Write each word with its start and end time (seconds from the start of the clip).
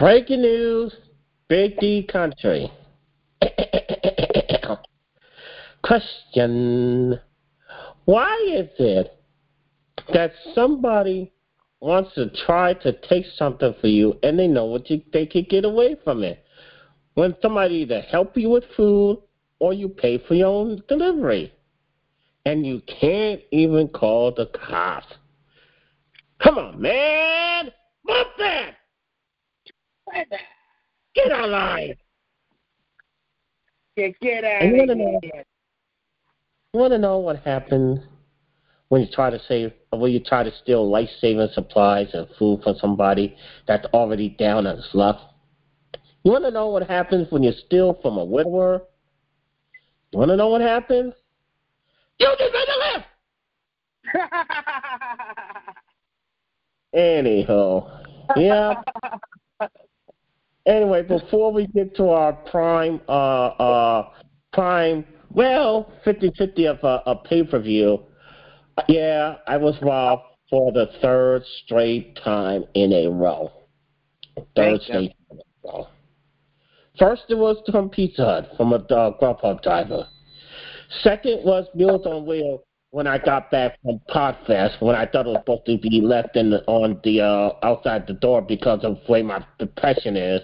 Breaking 0.00 0.40
news, 0.40 0.96
Big 1.46 1.78
D 1.78 2.08
country. 2.10 2.72
Question 5.84 7.20
Why 8.06 8.34
is 8.50 8.70
it 8.78 9.22
that 10.14 10.32
somebody 10.54 11.34
wants 11.80 12.14
to 12.14 12.30
try 12.46 12.72
to 12.72 12.92
take 13.10 13.26
something 13.36 13.74
for 13.78 13.88
you 13.88 14.18
and 14.22 14.38
they 14.38 14.48
know 14.48 14.64
what 14.64 14.88
you, 14.88 15.02
they 15.12 15.26
could 15.26 15.50
get 15.50 15.66
away 15.66 15.96
from 16.02 16.22
it? 16.22 16.46
When 17.12 17.36
somebody 17.42 17.74
either 17.74 18.00
help 18.00 18.38
you 18.38 18.48
with 18.48 18.64
food 18.74 19.18
or 19.58 19.74
you 19.74 19.90
pay 19.90 20.16
for 20.26 20.32
your 20.32 20.46
own 20.46 20.82
delivery. 20.88 21.52
And 22.46 22.64
you 22.64 22.80
can't 22.86 23.42
even 23.50 23.88
call 23.88 24.32
the 24.32 24.46
cops. 24.46 25.12
Come 26.42 26.56
on, 26.56 26.80
man! 26.80 27.70
Bump 28.06 28.28
that! 28.38 28.79
Get 31.14 31.32
online! 31.32 31.94
Get, 33.96 34.18
get 34.20 34.44
out 34.44 34.62
you 34.62 34.72
of 34.74 34.78
wanna 34.78 34.94
know- 34.94 35.20
here. 35.22 35.44
You 36.72 36.78
want 36.80 36.92
to 36.92 36.98
know 36.98 37.18
what 37.18 37.40
happens 37.40 37.98
when 38.90 39.00
you 39.02 39.08
try 39.12 39.28
to 39.28 39.40
save, 39.48 39.72
when 39.90 40.12
you 40.12 40.20
try 40.20 40.44
to 40.44 40.52
steal 40.62 40.88
life-saving 40.88 41.48
supplies 41.52 42.06
and 42.12 42.28
food 42.38 42.62
from 42.62 42.76
somebody 42.76 43.34
that's 43.66 43.86
already 43.86 44.28
down 44.28 44.68
on 44.68 44.76
his 44.76 44.88
luck? 44.94 45.18
You 46.22 46.30
want 46.30 46.44
to 46.44 46.50
know 46.52 46.68
what 46.68 46.88
happens 46.88 47.26
when 47.32 47.42
you 47.42 47.50
steal 47.66 47.98
from 48.00 48.18
a 48.18 48.24
widower? 48.24 48.82
You 50.12 50.18
want 50.20 50.30
to 50.30 50.36
know 50.36 50.48
what 50.48 50.60
happens? 50.60 51.12
You 52.20 52.28
just 52.38 52.52
made 52.52 52.68
a 52.68 52.78
lift. 52.94 53.06
Anyhow, 56.94 58.02
yeah. 58.36 58.74
Anyway, 60.66 61.02
before 61.02 61.52
we 61.52 61.66
get 61.68 61.94
to 61.96 62.08
our 62.10 62.32
prime, 62.32 63.00
uh, 63.08 63.46
uh, 63.46 64.10
prime, 64.52 65.04
well, 65.30 65.92
50-50 66.04 66.70
of 66.70 66.84
a, 66.84 67.10
a 67.10 67.16
pay-per-view, 67.16 68.00
yeah, 68.88 69.36
I 69.46 69.56
was 69.56 69.74
robbed 69.82 70.22
for 70.50 70.72
the 70.72 70.86
third 71.00 71.42
straight 71.64 72.18
time 72.22 72.64
in 72.74 72.92
a 72.92 73.08
row. 73.08 73.50
Third 74.54 74.82
straight 74.82 75.14
time 75.28 75.38
in 75.38 75.38
a 75.38 75.68
row. 75.72 75.88
First, 76.98 77.22
it 77.28 77.38
was 77.38 77.56
from 77.70 77.88
Pizza 77.88 78.24
Hut 78.24 78.50
from 78.56 78.72
a 78.72 78.76
uh, 78.76 79.18
Grubhub 79.18 79.62
driver. 79.62 80.06
Second 81.02 81.44
was 81.44 81.66
Meals 81.74 82.04
on 82.04 82.26
Wheels 82.26 82.60
when 82.90 83.06
I 83.06 83.18
got 83.18 83.50
back 83.50 83.78
from 83.82 84.00
Podfest 84.08 84.80
when 84.80 84.96
I 84.96 85.06
thought 85.06 85.26
it 85.26 85.30
was 85.30 85.38
supposed 85.40 85.66
to 85.66 85.78
be 85.78 86.00
left 86.00 86.36
in 86.36 86.50
the, 86.50 86.64
on 86.66 87.00
the 87.04 87.20
uh, 87.20 87.52
outside 87.62 88.06
the 88.06 88.14
door 88.14 88.42
because 88.42 88.80
of 88.82 88.98
the 89.06 89.12
way 89.12 89.22
my 89.22 89.44
depression 89.58 90.16
is. 90.16 90.40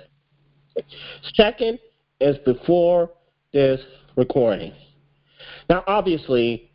Second 1.34 1.78
is 2.20 2.36
before 2.44 3.11
this 3.53 3.80
recording. 4.16 4.72
Now, 5.69 5.83
obviously, 5.86 6.70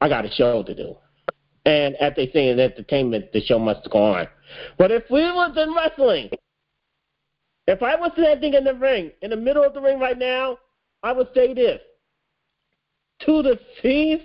I 0.00 0.08
got 0.08 0.26
a 0.26 0.30
show 0.30 0.62
to 0.62 0.74
do, 0.74 0.96
and 1.64 1.94
as 1.96 2.12
they 2.16 2.30
say 2.32 2.48
in 2.48 2.60
entertainment, 2.60 3.32
the 3.32 3.40
show 3.40 3.58
must 3.58 3.88
go 3.90 4.02
on. 4.02 4.28
But 4.76 4.90
if 4.90 5.04
we 5.10 5.22
was 5.22 5.56
in 5.56 5.74
wrestling, 5.74 6.30
if 7.66 7.82
I 7.82 7.96
was 7.96 8.10
standing 8.12 8.52
in 8.52 8.64
the 8.64 8.74
ring, 8.74 9.12
in 9.22 9.30
the 9.30 9.36
middle 9.36 9.64
of 9.64 9.72
the 9.72 9.80
ring 9.80 9.98
right 9.98 10.18
now, 10.18 10.58
I 11.02 11.12
would 11.12 11.28
say 11.34 11.54
this 11.54 11.80
to 13.20 13.42
the 13.42 13.58
thief 13.80 14.20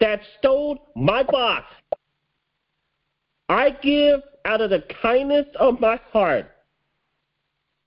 that 0.00 0.20
stole 0.38 0.90
my 0.96 1.22
box. 1.22 1.66
I 3.48 3.70
give 3.70 4.20
out 4.44 4.60
of 4.60 4.70
the 4.70 4.84
kindness 5.02 5.46
of 5.58 5.80
my 5.80 6.00
heart 6.12 6.50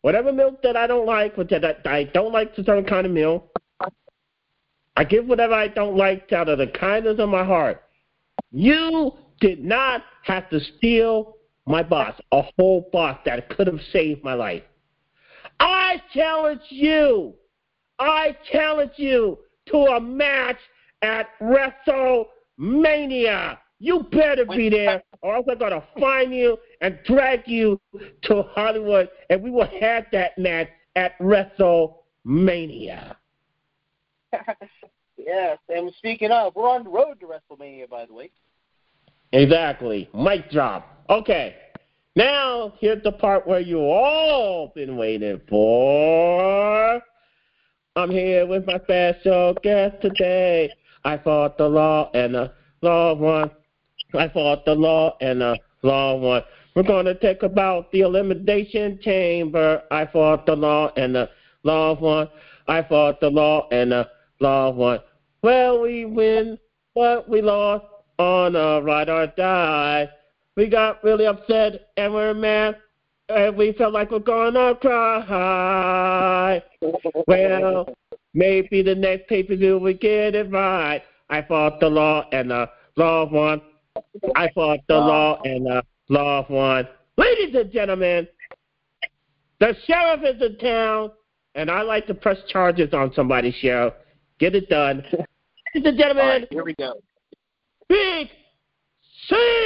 whatever 0.01 0.31
milk 0.31 0.61
that 0.63 0.75
I 0.75 0.87
don't 0.87 1.05
like, 1.05 1.37
which 1.37 1.51
I, 1.51 1.75
I 1.89 2.03
don't 2.05 2.33
like 2.33 2.51
a 2.57 2.63
certain 2.63 2.85
kind 2.85 3.05
of 3.05 3.13
milk. 3.13 3.47
I 4.97 5.03
give 5.03 5.25
whatever 5.25 5.53
I 5.53 5.67
don't 5.67 5.95
like 5.95 6.31
out 6.33 6.49
of 6.49 6.57
the 6.57 6.67
kindness 6.67 7.19
of 7.19 7.29
my 7.29 7.45
heart. 7.45 7.83
You 8.51 9.13
did 9.39 9.63
not 9.63 10.03
have 10.23 10.49
to 10.49 10.59
steal 10.59 11.37
my 11.65 11.81
box, 11.81 12.19
a 12.31 12.43
whole 12.57 12.89
box 12.91 13.21
that 13.25 13.49
could 13.49 13.67
have 13.67 13.79
saved 13.93 14.23
my 14.23 14.33
life. 14.33 14.63
I 15.59 16.01
challenge 16.13 16.61
you. 16.69 17.35
I 17.99 18.35
challenge 18.51 18.93
you 18.97 19.37
to 19.67 19.77
a 19.77 20.01
match 20.01 20.57
at 21.01 21.27
WrestleMania. 21.39 23.57
You 23.79 24.03
better 24.11 24.45
be 24.45 24.69
there, 24.69 25.01
or 25.21 25.37
else 25.37 25.47
I'm 25.49 25.57
gonna 25.57 25.83
find 25.99 26.31
you 26.33 26.57
and 26.81 26.99
drag 27.05 27.47
you 27.47 27.79
to 28.23 28.43
Hollywood, 28.53 29.09
and 29.29 29.41
we 29.41 29.49
will 29.49 29.69
have 29.79 30.05
that 30.11 30.37
match 30.37 30.67
at 30.95 31.17
WrestleMania. 31.19 33.15
yes, 35.17 35.57
and 35.69 35.91
speaking 35.97 36.31
of, 36.31 36.53
we're 36.55 36.69
on 36.69 36.83
the 36.83 36.89
road 36.89 37.19
to 37.21 37.25
WrestleMania, 37.25 37.89
by 37.89 38.05
the 38.05 38.13
way. 38.13 38.29
Exactly. 39.33 40.09
Mic 40.13 40.51
drop. 40.51 41.03
Okay. 41.09 41.55
Now 42.15 42.73
here's 42.79 43.01
the 43.03 43.13
part 43.13 43.47
where 43.47 43.61
you 43.61 43.79
all 43.79 44.71
been 44.75 44.97
waiting 44.97 45.39
for. 45.47 47.01
I'm 47.95 48.11
here 48.11 48.45
with 48.45 48.65
my 48.65 48.79
special 48.83 49.55
guest 49.63 50.01
today. 50.01 50.69
I 51.03 51.17
fought 51.17 51.57
the 51.57 51.67
law 51.67 52.11
and 52.13 52.35
the 52.35 52.51
law 52.81 53.13
won. 53.13 53.51
I 54.13 54.27
fought 54.29 54.65
the 54.65 54.75
law 54.75 55.17
and 55.21 55.41
the 55.41 55.57
law 55.83 56.15
won. 56.15 56.43
We're 56.75 56.83
going 56.83 57.05
to 57.05 57.15
talk 57.15 57.43
about 57.43 57.91
the 57.91 58.01
elimination 58.01 58.99
chamber. 59.01 59.83
I 59.91 60.05
fought 60.05 60.45
the 60.45 60.55
law 60.55 60.91
and 60.95 61.15
the 61.15 61.29
law 61.63 61.99
won. 61.99 62.29
I 62.67 62.81
fought 62.83 63.19
the 63.19 63.29
law 63.29 63.67
and 63.71 63.91
the 63.91 64.09
law 64.39 64.69
won. 64.71 64.99
Well, 65.41 65.81
we 65.81 66.05
win, 66.05 66.57
but 66.95 67.27
we 67.27 67.41
lost 67.41 67.85
on 68.19 68.55
a 68.55 68.81
ride 68.81 69.09
or 69.09 69.27
die. 69.27 70.09
We 70.55 70.67
got 70.67 71.03
really 71.03 71.25
upset 71.25 71.89
and 71.97 72.13
we're 72.13 72.33
mad, 72.33 72.77
and 73.29 73.55
we 73.57 73.71
felt 73.73 73.93
like 73.93 74.11
we're 74.11 74.19
gonna 74.19 74.75
cry. 74.75 76.61
Well, 77.27 77.93
maybe 78.33 78.81
the 78.81 78.95
next 78.95 79.27
pay 79.27 79.43
per 79.43 79.55
view 79.55 79.77
we 79.77 79.93
get 79.93 80.35
it 80.35 80.51
right. 80.51 81.03
I 81.29 81.41
fought 81.41 81.79
the 81.79 81.87
law 81.89 82.27
and 82.31 82.51
the 82.51 82.69
law 82.95 83.29
won. 83.29 83.61
I 84.35 84.49
fought 84.53 84.79
the 84.87 84.95
law 84.95 85.41
and 85.43 85.65
the 85.65 85.83
law 86.09 86.45
won. 86.49 86.87
Ladies 87.17 87.55
and 87.55 87.71
gentlemen, 87.71 88.27
the 89.59 89.75
sheriff 89.85 90.21
is 90.23 90.41
in 90.41 90.57
town, 90.57 91.11
and 91.55 91.69
I 91.69 91.81
like 91.83 92.07
to 92.07 92.13
press 92.13 92.37
charges 92.49 92.93
on 92.93 93.13
somebody's 93.13 93.55
show. 93.55 93.93
Get 94.39 94.55
it 94.55 94.69
done. 94.69 95.03
Ladies 95.73 95.89
and 95.89 95.97
gentlemen, 95.97 96.25
right, 96.25 96.47
here 96.49 96.63
we 96.63 96.73
go. 96.75 97.01
Big 97.87 98.29
C. 99.29 99.61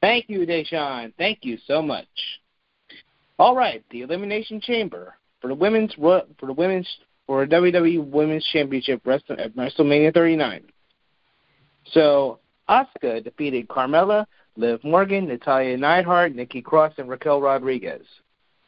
Thank 0.00 0.28
you, 0.28 0.46
Deshaun. 0.46 1.12
Thank 1.16 1.38
you 1.42 1.58
so 1.66 1.80
much. 1.80 2.06
All 3.42 3.56
right, 3.56 3.82
the 3.90 4.02
Elimination 4.02 4.60
Chamber 4.60 5.16
for 5.40 5.48
the 5.48 5.54
women's 5.54 5.92
for 5.94 6.22
the 6.42 6.52
women's 6.52 6.86
for 7.26 7.44
WWE 7.44 8.08
Women's 8.08 8.44
Championship 8.52 9.00
Wrestle- 9.04 9.40
at 9.40 9.52
WrestleMania 9.56 10.14
39. 10.14 10.62
So 11.86 12.38
Asuka 12.68 13.24
defeated 13.24 13.66
Carmella, 13.66 14.26
Liv 14.54 14.84
Morgan, 14.84 15.26
Natalya 15.26 15.76
Neidhart, 15.76 16.36
Nikki 16.36 16.62
Cross, 16.62 16.92
and 16.98 17.08
Raquel 17.08 17.40
Rodriguez. 17.40 18.06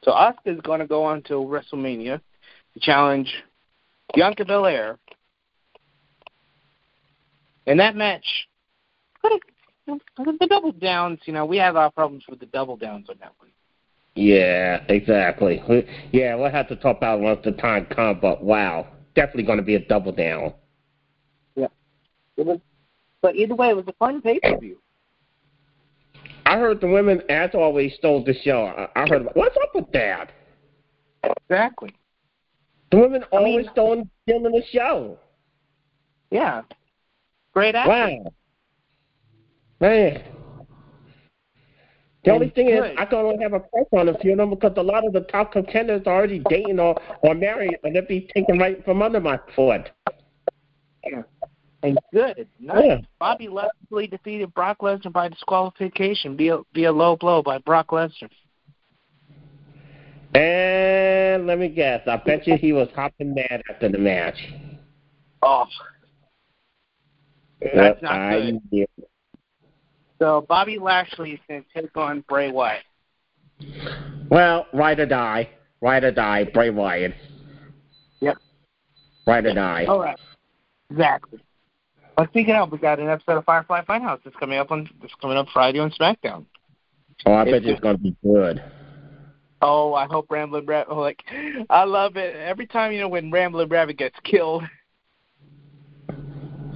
So 0.02 0.10
Asuka 0.10 0.56
is 0.56 0.60
going 0.62 0.80
to 0.80 0.88
go 0.88 1.04
on 1.04 1.22
to 1.22 1.34
WrestleMania 1.34 2.20
to 2.72 2.80
challenge 2.80 3.32
Bianca 4.12 4.44
Belair. 4.44 4.98
In 7.66 7.76
that 7.76 7.94
match, 7.94 8.26
the 9.22 10.46
double 10.50 10.72
downs, 10.72 11.20
you 11.26 11.32
know, 11.32 11.46
we 11.46 11.58
have 11.58 11.76
our 11.76 11.92
problems 11.92 12.24
with 12.28 12.40
the 12.40 12.46
double 12.46 12.76
downs 12.76 13.06
on 13.08 13.18
that 13.20 13.34
one. 13.38 13.50
Yeah, 14.16 14.84
exactly. 14.88 15.62
Yeah, 16.12 16.36
we'll 16.36 16.50
have 16.50 16.68
to 16.68 16.76
talk 16.76 16.98
about 16.98 17.18
it 17.18 17.22
once 17.22 17.40
the 17.44 17.52
time 17.52 17.86
comes, 17.86 18.18
but 18.20 18.44
wow, 18.44 18.86
definitely 19.14 19.42
going 19.42 19.58
to 19.58 19.64
be 19.64 19.74
a 19.74 19.80
double 19.80 20.12
down. 20.12 20.54
Yeah. 21.56 21.66
It 22.36 22.46
was, 22.46 22.60
but 23.22 23.34
either 23.34 23.54
way, 23.54 23.70
it 23.70 23.76
was 23.76 23.86
a 23.88 23.92
fun 23.94 24.22
pay 24.22 24.38
per 24.38 24.56
view. 24.58 24.78
I 26.46 26.58
heard 26.58 26.80
the 26.80 26.86
women, 26.86 27.22
as 27.28 27.50
always, 27.54 27.94
stole 27.94 28.22
the 28.22 28.34
show. 28.44 28.66
I, 28.94 29.02
I 29.02 29.08
heard, 29.08 29.26
what's 29.34 29.56
up 29.56 29.74
with 29.74 29.90
that? 29.92 30.30
Exactly. 31.24 31.92
The 32.90 32.98
women 32.98 33.24
I 33.32 33.38
mean- 33.38 33.46
always 33.46 33.66
stole 33.72 34.06
stealing 34.22 34.52
the 34.52 34.62
show. 34.72 35.18
Yeah. 36.30 36.62
Great 37.52 37.74
act. 37.74 37.88
Wow. 37.88 38.32
Man. 39.80 40.22
The 42.24 42.30
only 42.30 42.50
thing 42.50 42.68
is. 42.68 42.82
I 42.96 43.04
can 43.04 43.18
only 43.18 43.42
have 43.42 43.52
a 43.52 43.60
crush 43.60 43.86
on 43.92 44.08
a 44.08 44.18
few 44.18 44.32
of 44.32 44.38
them 44.38 44.50
because 44.50 44.72
a 44.76 44.82
lot 44.82 45.06
of 45.06 45.12
the 45.12 45.20
top 45.22 45.52
contenders 45.52 46.02
are 46.06 46.14
already 46.14 46.42
dating 46.48 46.80
or, 46.80 47.00
or 47.22 47.34
married, 47.34 47.78
and 47.84 47.94
they'd 47.94 48.08
be 48.08 48.28
taken 48.34 48.58
right 48.58 48.82
from 48.84 49.02
under 49.02 49.20
my 49.20 49.38
foot. 49.54 49.90
And 51.82 51.98
good. 52.14 52.48
Nice. 52.58 52.82
Yeah. 52.82 52.98
Bobby 53.18 53.48
Lashley 53.48 54.06
defeated 54.06 54.54
Brock 54.54 54.78
Lesnar 54.80 55.12
by 55.12 55.28
disqualification 55.28 56.34
via 56.34 56.60
via 56.72 56.90
low 56.90 57.16
blow 57.16 57.42
by 57.42 57.58
Brock 57.58 57.88
Lesnar. 57.88 58.30
And 60.34 61.46
let 61.46 61.58
me 61.58 61.68
guess. 61.68 62.00
I 62.06 62.16
bet 62.16 62.46
you 62.46 62.56
he 62.56 62.72
was 62.72 62.88
hopping 62.94 63.34
mad 63.34 63.62
after 63.70 63.90
the 63.90 63.98
match. 63.98 64.36
Oh, 65.42 65.66
That's 67.60 68.02
not 68.02 68.30
good. 68.30 68.60
knew. 68.72 68.86
So 70.24 70.46
Bobby 70.48 70.78
Lashley 70.78 71.32
is 71.32 71.40
going 71.46 71.64
to 71.74 71.82
take 71.82 71.94
on 71.98 72.24
Bray 72.26 72.50
Wyatt. 72.50 72.82
Well, 74.30 74.66
ride 74.72 74.98
or 74.98 75.04
die. 75.04 75.50
Ride 75.82 76.02
or 76.02 76.12
die. 76.12 76.44
Bray 76.44 76.70
Wyatt. 76.70 77.12
Yep. 78.20 78.38
Ride 79.26 79.44
or 79.44 79.52
die. 79.52 79.84
All 79.84 80.00
right. 80.00 80.18
Exactly. 80.90 81.40
Well, 82.16 82.26
speaking 82.28 82.54
of, 82.54 82.72
we 82.72 82.78
got 82.78 83.00
an 83.00 83.08
episode 83.10 83.36
of 83.36 83.44
Firefly 83.44 83.82
Funhouse 83.84 84.20
that's 84.24 84.36
coming 84.36 84.58
up 84.58 84.70
on 84.70 84.88
that's 85.02 85.14
coming 85.20 85.36
up 85.36 85.46
Friday 85.52 85.78
on 85.78 85.90
SmackDown. 85.90 86.46
Oh, 87.26 87.34
I 87.34 87.44
bet 87.44 87.54
It's- 87.54 87.72
it's 87.72 87.80
going 87.80 87.96
to 87.96 88.02
be 88.02 88.16
good. 88.24 88.62
Oh, 89.60 89.92
I 89.94 90.06
hope 90.06 90.26
Ramblin' 90.30 90.64
Rabbit. 90.64 90.94
Like, 90.96 91.22
I 91.68 91.84
love 91.84 92.16
it 92.16 92.34
every 92.36 92.66
time 92.66 92.92
you 92.92 93.00
know 93.00 93.08
when 93.08 93.30
Ramblin' 93.30 93.68
Rabbit 93.68 93.98
gets 93.98 94.16
killed. 94.24 94.62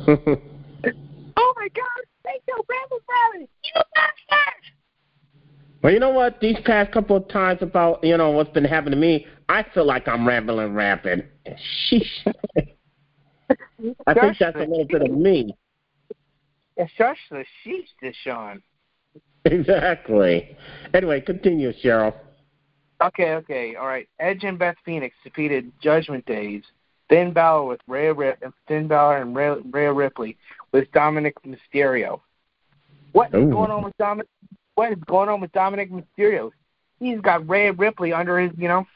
Oh 1.40 1.52
my 1.56 1.68
God! 1.68 2.04
They 2.28 2.40
killed 2.46 2.66
Ramblin' 2.68 3.00
Rabbit. 3.08 3.50
You 3.64 3.82
bastard! 3.94 4.62
well, 5.82 5.92
you 5.92 5.98
know 5.98 6.10
what? 6.10 6.40
These 6.40 6.58
past 6.64 6.92
couple 6.92 7.16
of 7.16 7.26
times 7.28 7.62
about, 7.62 8.04
you 8.04 8.18
know, 8.18 8.30
what's 8.30 8.50
been 8.50 8.64
happening 8.64 8.92
to 8.92 8.98
me, 8.98 9.26
I 9.48 9.64
feel 9.72 9.86
like 9.86 10.06
I'm 10.06 10.28
rambling 10.28 10.74
rapping. 10.74 11.22
Sheesh. 11.90 12.34
I 14.06 14.14
think 14.14 14.36
that's 14.38 14.56
a 14.56 14.60
little 14.60 14.84
bit 14.84 15.02
of 15.02 15.10
me. 15.10 15.54
It's 16.76 16.92
shush 16.98 17.16
the 17.30 17.44
sheesh, 17.64 17.86
Deshaun. 18.02 18.60
Exactly. 19.46 20.54
Anyway, 20.92 21.22
continue, 21.22 21.72
Cheryl. 21.82 22.12
Okay, 23.02 23.34
okay, 23.34 23.74
all 23.76 23.86
right. 23.86 24.06
Edge 24.20 24.44
and 24.44 24.58
Beth 24.58 24.76
Phoenix 24.84 25.16
defeated 25.24 25.72
Judgment 25.80 26.26
Days. 26.26 26.62
Finn 27.08 27.32
Balor 27.32 27.64
with 27.64 27.80
Rhea 27.86 28.12
Rip, 28.12 28.44
Finn 28.66 28.86
Balor 28.86 29.22
and 29.22 29.34
Rhea, 29.34 29.56
Rhea 29.72 29.92
Ripley 29.92 30.36
with 30.72 30.90
Dominic 30.92 31.34
Mysterio. 31.44 32.20
What 33.12 33.28
is 33.28 33.42
Ooh. 33.42 33.50
going 33.50 33.70
on 33.70 33.84
with 33.84 33.96
Dominic? 33.98 34.28
What 34.74 34.92
is 34.92 34.98
going 35.06 35.28
on 35.28 35.40
with 35.40 35.52
Dominic 35.52 35.90
Mysterio? 35.90 36.50
He's 37.00 37.20
got 37.20 37.48
Rhea 37.48 37.72
Ripley 37.72 38.12
under 38.12 38.38
his, 38.38 38.52
you 38.56 38.68
know, 38.68 38.86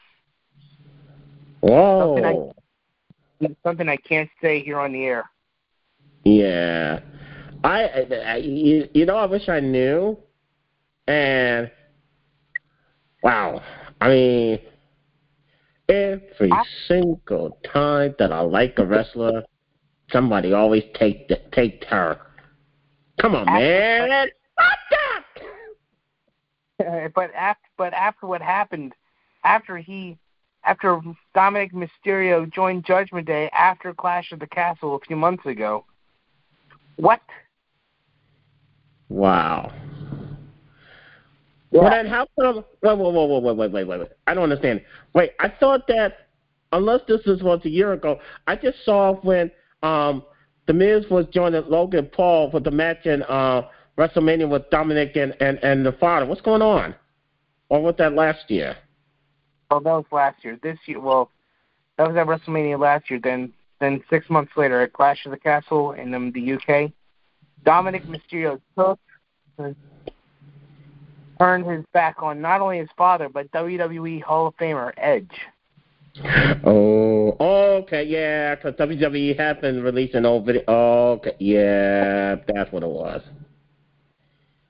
Whoa. 1.61 2.53
something 3.63 3.87
I 3.87 3.97
can't 3.97 4.29
say 4.41 4.61
here 4.61 4.79
on 4.79 4.91
the 4.91 5.03
air. 5.05 5.29
Yeah. 6.25 6.99
I, 7.63 7.83
I, 7.83 8.15
I 8.25 8.35
you, 8.37 8.89
you 8.93 9.05
know, 9.05 9.15
I 9.15 9.25
wish 9.25 9.47
I 9.47 9.59
knew. 9.59 10.17
And 11.07 11.71
wow, 13.21 13.61
I 13.99 14.09
mean, 14.09 14.59
every 15.89 16.51
I- 16.51 16.63
single 16.87 17.57
time 17.73 18.15
that 18.19 18.31
I 18.31 18.41
like 18.41 18.79
a 18.79 18.85
wrestler, 18.85 19.43
Somebody 20.13 20.53
always 20.53 20.83
take 20.93 21.27
the, 21.27 21.41
take 21.51 21.83
her. 21.85 22.19
Come 23.19 23.35
on, 23.35 23.49
after, 23.49 24.07
man. 24.07 24.27
But 27.15 27.33
after 27.35 27.67
but 27.77 27.93
after 27.93 28.27
what 28.27 28.41
happened, 28.41 28.93
after 29.43 29.77
he 29.77 30.17
after 30.65 30.99
Dominic 31.33 31.71
Mysterio 31.73 32.51
joined 32.51 32.85
Judgment 32.85 33.27
Day 33.27 33.49
after 33.53 33.93
Clash 33.93 34.31
of 34.31 34.39
the 34.39 34.47
Castle 34.47 34.95
a 34.95 34.99
few 34.99 35.15
months 35.15 35.45
ago. 35.45 35.85
What? 36.97 37.21
Wow. 39.09 39.71
Well, 41.71 41.89
then 41.89 42.05
how 42.07 42.27
come? 42.39 42.65
Wait, 42.81 42.97
wait, 42.97 43.13
wait, 43.13 43.29
wait, 43.29 43.43
wait, 43.43 43.71
wait, 43.71 43.87
wait, 43.87 43.99
wait. 43.99 44.09
I 44.27 44.33
don't 44.33 44.43
understand. 44.43 44.81
Wait, 45.13 45.31
I 45.39 45.49
thought 45.59 45.87
that 45.87 46.27
unless 46.71 47.01
this 47.07 47.21
was 47.25 47.41
once 47.41 47.65
a 47.65 47.69
year 47.69 47.93
ago, 47.93 48.19
I 48.47 48.55
just 48.55 48.83
saw 48.85 49.15
when 49.21 49.51
um 49.83 50.23
the 50.65 50.73
Miz 50.73 51.05
was 51.09 51.25
joining 51.31 51.69
Logan 51.69 52.09
Paul 52.11 52.49
for 52.49 52.59
the 52.59 52.71
match 52.71 53.05
in 53.05 53.23
uh 53.23 53.63
WrestleMania 53.97 54.49
with 54.49 54.69
Dominic 54.69 55.15
and 55.15 55.35
and 55.39 55.59
and 55.63 55.85
the 55.85 55.91
father. 55.93 56.25
What's 56.25 56.41
going 56.41 56.61
on? 56.61 56.95
Or 57.69 57.81
was 57.81 57.95
that 57.97 58.13
last 58.13 58.49
year? 58.49 58.75
Well, 59.69 59.81
that 59.81 59.91
was 59.91 60.05
last 60.11 60.43
year. 60.43 60.59
This 60.61 60.77
year, 60.85 60.99
well, 60.99 61.31
that 61.97 62.07
was 62.07 62.15
at 62.15 62.27
WrestleMania 62.27 62.79
last 62.79 63.09
year. 63.09 63.19
Then, 63.19 63.51
then 63.79 64.03
six 64.09 64.29
months 64.29 64.51
later 64.55 64.81
at 64.81 64.93
Clash 64.93 65.25
of 65.25 65.31
the 65.31 65.37
Castle 65.37 65.93
in 65.93 66.13
um, 66.13 66.31
the 66.31 66.53
UK, 66.53 66.91
Dominic 67.63 68.03
Mysterio 68.03 68.61
took 68.77 68.99
turned 71.39 71.65
his 71.65 71.83
back 71.93 72.21
on 72.21 72.41
not 72.41 72.61
only 72.61 72.77
his 72.77 72.89
father 72.95 73.27
but 73.27 73.51
WWE 73.51 74.21
Hall 74.21 74.47
of 74.47 74.57
Famer 74.57 74.93
Edge. 74.97 75.31
Oh, 76.65 77.35
okay, 77.83 78.03
yeah, 78.03 78.55
because 78.55 78.73
WWE 78.73 79.37
has 79.37 79.57
been 79.57 79.81
releasing 79.81 80.25
old 80.25 80.45
video. 80.45 80.63
Okay, 80.67 81.35
yeah, 81.39 82.35
that's 82.47 82.71
what 82.71 82.83
it 82.83 82.89
was. 82.89 83.21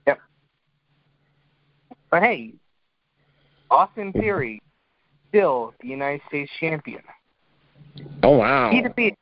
Yep. 0.08 0.20
But 2.10 2.24
hey, 2.24 2.54
Austin 3.70 4.12
mm-hmm. 4.12 4.20
Theory 4.20 4.62
still 5.30 5.74
the 5.82 5.88
United 5.88 6.22
States 6.28 6.52
champion. 6.60 7.02
Oh 8.22 8.38
wow. 8.38 8.70
He 8.72 8.82
defeated, 8.82 9.18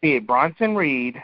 defeated 0.00 0.26
Bronson 0.26 0.74
Reed, 0.74 1.20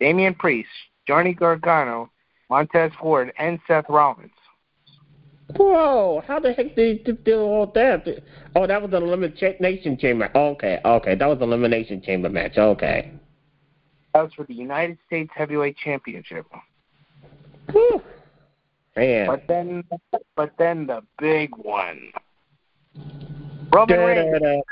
Damian 0.00 0.34
Priest, 0.34 0.68
Johnny 1.06 1.34
Gargano, 1.34 2.10
Montez 2.48 2.92
Ford, 3.00 3.32
and 3.38 3.58
Seth 3.66 3.86
Rollins. 3.88 4.30
Whoa! 5.54 6.22
How 6.26 6.40
the 6.40 6.52
heck 6.52 6.74
did 6.74 7.04
they 7.04 7.12
do 7.12 7.40
all 7.40 7.66
that? 7.74 8.06
Oh, 8.56 8.66
that 8.66 8.82
was 8.82 8.92
an 8.92 9.02
elimination 9.02 9.96
chamber. 9.96 10.30
Okay, 10.34 10.80
okay, 10.84 11.14
that 11.14 11.26
was 11.26 11.36
an 11.36 11.44
elimination 11.44 12.02
chamber 12.02 12.28
match. 12.28 12.58
Okay. 12.58 13.12
That 14.12 14.22
was 14.22 14.32
for 14.34 14.44
the 14.44 14.54
United 14.54 14.98
States 15.06 15.30
Heavyweight 15.34 15.76
Championship. 15.76 16.46
Whew. 17.70 18.02
Man. 18.96 19.26
But 19.26 19.46
then, 19.46 19.84
but 20.34 20.52
then 20.58 20.86
the 20.86 21.02
big 21.18 21.54
one. 21.54 22.12
Roman 23.70 23.98
Reigns. 23.98 24.62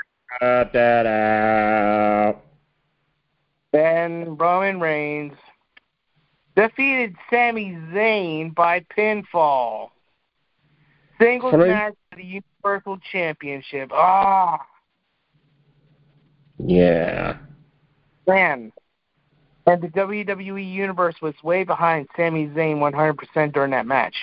Then 3.71 4.35
Roman 4.35 4.79
Reigns 4.79 5.33
defeated 6.55 7.15
Sami 7.29 7.77
Zayn 7.93 8.55
by 8.55 8.79
pinfall. 8.97 9.89
Singles 11.19 11.53
Three. 11.53 11.69
match 11.69 11.93
for 12.11 12.17
the 12.17 12.23
Universal 12.63 12.97
Championship. 13.11 13.89
Ah, 13.93 14.65
Yeah. 16.57 17.37
man. 18.27 18.71
And 19.67 19.81
the 19.81 19.87
WWE 19.87 20.63
Universe 20.63 21.15
was 21.21 21.33
way 21.43 21.63
behind 21.63 22.07
Sami 22.15 22.47
Zayn 22.49 22.77
100% 22.79 23.51
during 23.53 23.71
that 23.71 23.87
match. 23.87 24.15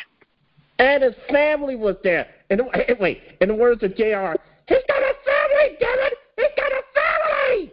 And 0.78 1.02
his 1.02 1.14
family 1.30 1.76
was 1.76 1.96
there. 2.04 2.28
And 2.50 2.60
the- 2.60 2.96
wait, 3.00 3.20
in 3.40 3.48
the 3.48 3.54
words 3.54 3.82
of 3.82 3.94
Jr., 3.96 4.36
he's 4.68 4.82
got 4.88 5.02
a 5.02 5.14
family, 5.24 5.76
damn 5.80 5.98
it! 5.98 6.14
He's 6.36 6.46
got 6.56 6.72
a 6.72 6.82
family. 6.94 7.72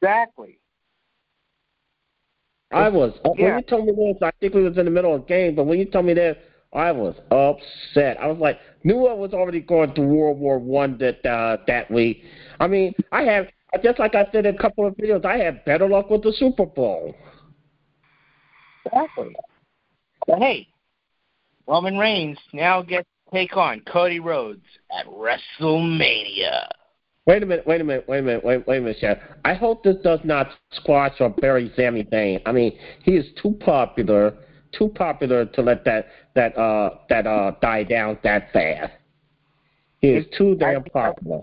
Exactly. 0.00 0.58
I 2.72 2.88
was 2.88 3.12
when 3.24 3.56
you 3.56 3.62
told 3.62 3.86
me 3.86 3.92
this. 3.92 4.22
I 4.22 4.30
think 4.38 4.54
we 4.54 4.62
was 4.62 4.78
in 4.78 4.84
the 4.84 4.90
middle 4.90 5.14
of 5.14 5.22
the 5.22 5.26
game, 5.26 5.54
but 5.56 5.64
when 5.64 5.78
you 5.78 5.84
told 5.86 6.06
me 6.06 6.14
this, 6.14 6.36
I 6.72 6.92
was 6.92 7.16
upset. 7.30 8.20
I 8.20 8.26
was 8.26 8.38
like, 8.38 8.60
knew 8.84 9.06
I 9.06 9.12
was 9.12 9.32
already 9.32 9.60
going 9.60 9.92
through 9.92 10.06
World 10.06 10.38
War 10.38 10.58
One 10.58 10.98
that 10.98 11.24
uh, 11.26 11.58
that 11.66 11.90
week. 11.90 12.22
I 12.60 12.68
mean, 12.68 12.94
I 13.10 13.22
have 13.22 13.48
just 13.82 13.98
like 13.98 14.14
I 14.14 14.26
said 14.32 14.46
in 14.46 14.54
a 14.54 14.58
couple 14.58 14.86
of 14.86 14.94
videos, 14.94 15.24
I 15.24 15.36
had 15.36 15.64
better 15.64 15.88
luck 15.88 16.10
with 16.10 16.22
the 16.22 16.32
Super 16.32 16.66
Bowl. 16.66 17.14
Exactly. 18.86 19.34
But 20.26 20.38
hey, 20.38 20.68
Roman 21.66 21.98
Reigns 21.98 22.38
now 22.52 22.82
gets 22.82 23.08
to 23.26 23.36
take 23.36 23.56
on 23.56 23.80
Cody 23.80 24.20
Rhodes 24.20 24.64
at 24.96 25.06
WrestleMania. 25.06 26.68
Wait 27.26 27.42
a 27.42 27.46
minute, 27.46 27.66
wait 27.66 27.80
a 27.80 27.84
minute, 27.84 28.08
wait 28.08 28.18
a 28.18 28.22
minute, 28.22 28.44
wait, 28.44 28.66
wait 28.66 28.78
a 28.78 28.80
minute, 28.80 28.96
Chef. 29.00 29.18
I 29.44 29.54
hope 29.54 29.84
this 29.84 29.96
does 30.02 30.20
not 30.24 30.48
squash 30.72 31.14
or 31.20 31.30
bury 31.30 31.70
Sami 31.76 32.04
Zayn. 32.04 32.40
I 32.46 32.52
mean, 32.52 32.76
he 33.02 33.12
is 33.12 33.26
too 33.40 33.56
popular, 33.60 34.34
too 34.72 34.88
popular 34.88 35.44
to 35.44 35.62
let 35.62 35.84
that 35.84 36.06
that 36.34 36.56
uh 36.56 36.98
that 37.08 37.26
uh 37.26 37.52
die 37.60 37.84
down 37.84 38.18
that 38.22 38.52
fast. 38.52 38.92
He 40.00 40.08
is 40.08 40.26
too 40.36 40.54
damn 40.54 40.84
popular. 40.84 41.42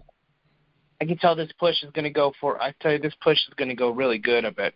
I 0.99 1.05
can 1.05 1.17
tell 1.17 1.35
this 1.35 1.51
push 1.59 1.83
is 1.83 1.91
going 1.91 2.05
to 2.05 2.09
go 2.09 2.33
for. 2.41 2.61
I 2.61 2.73
tell 2.81 2.93
you, 2.93 2.99
this 2.99 3.13
push 3.21 3.37
is 3.47 3.53
going 3.55 3.69
to 3.69 3.75
go 3.75 3.91
really 3.91 4.17
good. 4.17 4.45
I 4.45 4.49
bet. 4.49 4.73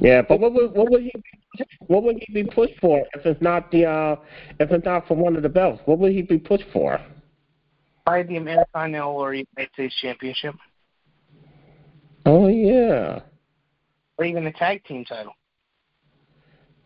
Yeah, 0.00 0.22
but 0.22 0.40
what 0.40 0.54
would 0.54 0.72
what 0.72 0.90
would 0.90 1.02
he 1.02 1.12
what 1.86 2.02
would 2.02 2.16
he 2.20 2.42
be 2.42 2.50
pushed 2.50 2.78
for 2.80 3.04
if 3.14 3.26
it's 3.26 3.40
not 3.42 3.70
the 3.70 3.84
uh 3.84 4.16
if 4.58 4.70
it's 4.70 4.84
not 4.84 5.06
for 5.06 5.14
one 5.14 5.36
of 5.36 5.42
the 5.42 5.48
belts? 5.48 5.82
What 5.84 5.98
would 5.98 6.12
he 6.12 6.22
be 6.22 6.38
pushed 6.38 6.64
for? 6.72 6.98
By 8.06 8.22
the 8.22 8.36
Intercontinental 8.36 9.12
or 9.12 9.34
United 9.34 9.72
States 9.74 9.94
Championship. 10.00 10.54
Oh 12.24 12.48
yeah. 12.48 13.20
or 14.18 14.24
even 14.24 14.44
the 14.44 14.52
tag 14.52 14.82
team 14.84 15.04
title. 15.04 15.34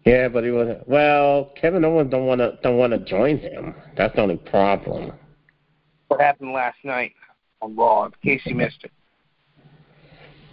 Yeah, 0.06 0.28
but 0.28 0.44
he 0.44 0.50
was 0.50 0.80
well. 0.86 1.52
Kevin 1.60 1.84
Owens 1.84 2.12
don't 2.12 2.26
want 2.26 2.40
to 2.40 2.56
don't 2.62 2.78
want 2.78 2.92
to 2.92 3.00
join 3.00 3.38
him. 3.38 3.74
That's 3.96 4.14
the 4.14 4.22
only 4.22 4.36
problem. 4.36 5.12
What 6.06 6.20
happened 6.20 6.52
last 6.52 6.76
night 6.84 7.12
on 7.60 7.74
Raw? 7.74 8.04
In 8.04 8.12
case 8.22 8.40
you 8.46 8.54
missed 8.54 8.84
it. 8.84 8.92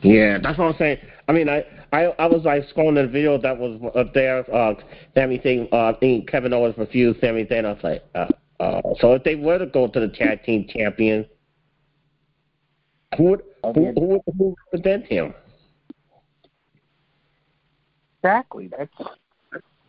Yeah, 0.02 0.40
that's 0.42 0.58
what 0.58 0.66
I'm 0.66 0.78
saying. 0.80 0.98
I 1.28 1.34
mean, 1.34 1.50
I 1.50 1.64
I, 1.94 2.06
I 2.18 2.26
was 2.26 2.42
like 2.44 2.64
scrolling 2.76 2.96
the 2.96 3.08
video 3.08 3.38
that 3.38 3.56
was 3.56 3.80
up 3.96 4.12
there. 4.16 4.40
Uh, 4.54 4.74
Sami 5.16 5.38
Zayn, 5.38 5.72
uh, 5.72 5.96
I 5.96 6.00
think 6.00 6.28
Kevin 6.28 6.52
Owens 6.52 6.76
refused 6.76 7.22
Sami 7.22 7.46
Zayn. 7.46 7.66
I 7.66 7.74
was 7.74 7.84
like, 7.84 8.04
uh, 8.16 8.28
uh, 8.60 8.82
so 9.00 9.14
if 9.14 9.24
they 9.24 9.36
were 9.36 9.60
to 9.60 9.68
go 9.68 9.88
to 9.88 10.00
the 10.00 10.08
tag 10.08 10.44
team 10.44 10.66
champion, 10.68 11.28
who 13.18 13.24
would 13.26 13.44
who, 13.64 13.72
who 13.72 14.06
would 14.08 14.22
who 14.26 14.44
would 14.46 14.56
represent 14.74 15.06
him? 15.06 15.36
Exactly. 18.24 18.72
That's 18.76 18.92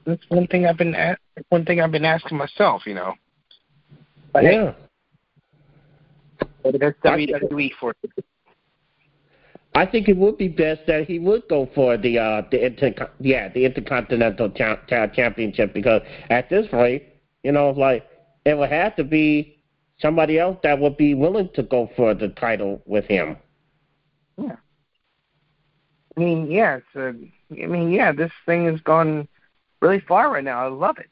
that's 0.05 0.23
one 0.29 0.47
thing 0.47 0.67
I've 0.67 0.79
been 0.79 0.95
at, 0.95 1.19
one 1.49 1.65
thing 1.65 1.81
I've 1.81 1.93
been 1.93 2.05
asking 2.05 2.39
myself. 2.39 2.83
You 2.87 2.95
know. 2.95 3.15
But 4.33 4.45
yeah. 4.45 4.73
Hey, 6.65 6.79
that's 6.79 6.99
WWE 7.01 7.71
for. 7.79 7.95
I 9.77 9.85
think 9.87 10.09
it 10.09 10.17
would 10.17 10.39
be 10.39 10.49
best 10.49 10.83
that 10.87 11.07
he 11.07 11.19
would 11.19 11.49
go 11.49 11.69
for 11.75 11.97
the 11.97 12.19
uh 12.19 12.43
the 12.51 12.65
inter 12.65 13.11
yeah 13.21 13.49
the 13.49 13.65
intercontinental 13.65 14.51
cha- 14.51 14.81
cha- 14.89 15.09
championship 15.09 15.75
because 15.75 16.03
at 16.31 16.49
this 16.49 16.73
rate, 16.73 17.15
you 17.43 17.53
know, 17.53 17.71
like 17.71 18.07
it 18.45 18.57
would 18.57 18.71
have 18.71 18.95
to 18.97 19.05
be 19.05 19.59
somebody 19.99 20.39
else 20.39 20.59
that 20.63 20.79
would 20.79 20.97
be 20.97 21.15
willing 21.15 21.49
to 21.55 21.63
go 21.63 21.91
for 21.97 22.15
the 22.15 22.29
title 22.29 22.83
with 22.87 23.05
him. 23.07 23.37
Yeah. 24.37 24.57
I 26.17 26.21
mean, 26.21 26.51
yeah, 26.51 26.77
it's 26.77 26.95
a, 26.97 27.09
I 27.63 27.67
mean, 27.67 27.91
yeah, 27.91 28.13
this 28.13 28.31
thing 28.47 28.67
has 28.67 28.81
gone 28.81 29.29
really 29.85 30.01
far 30.09 30.33
right 30.33 30.43
now. 30.45 30.65
I 30.65 30.69
love 30.69 30.97
it. 30.99 31.11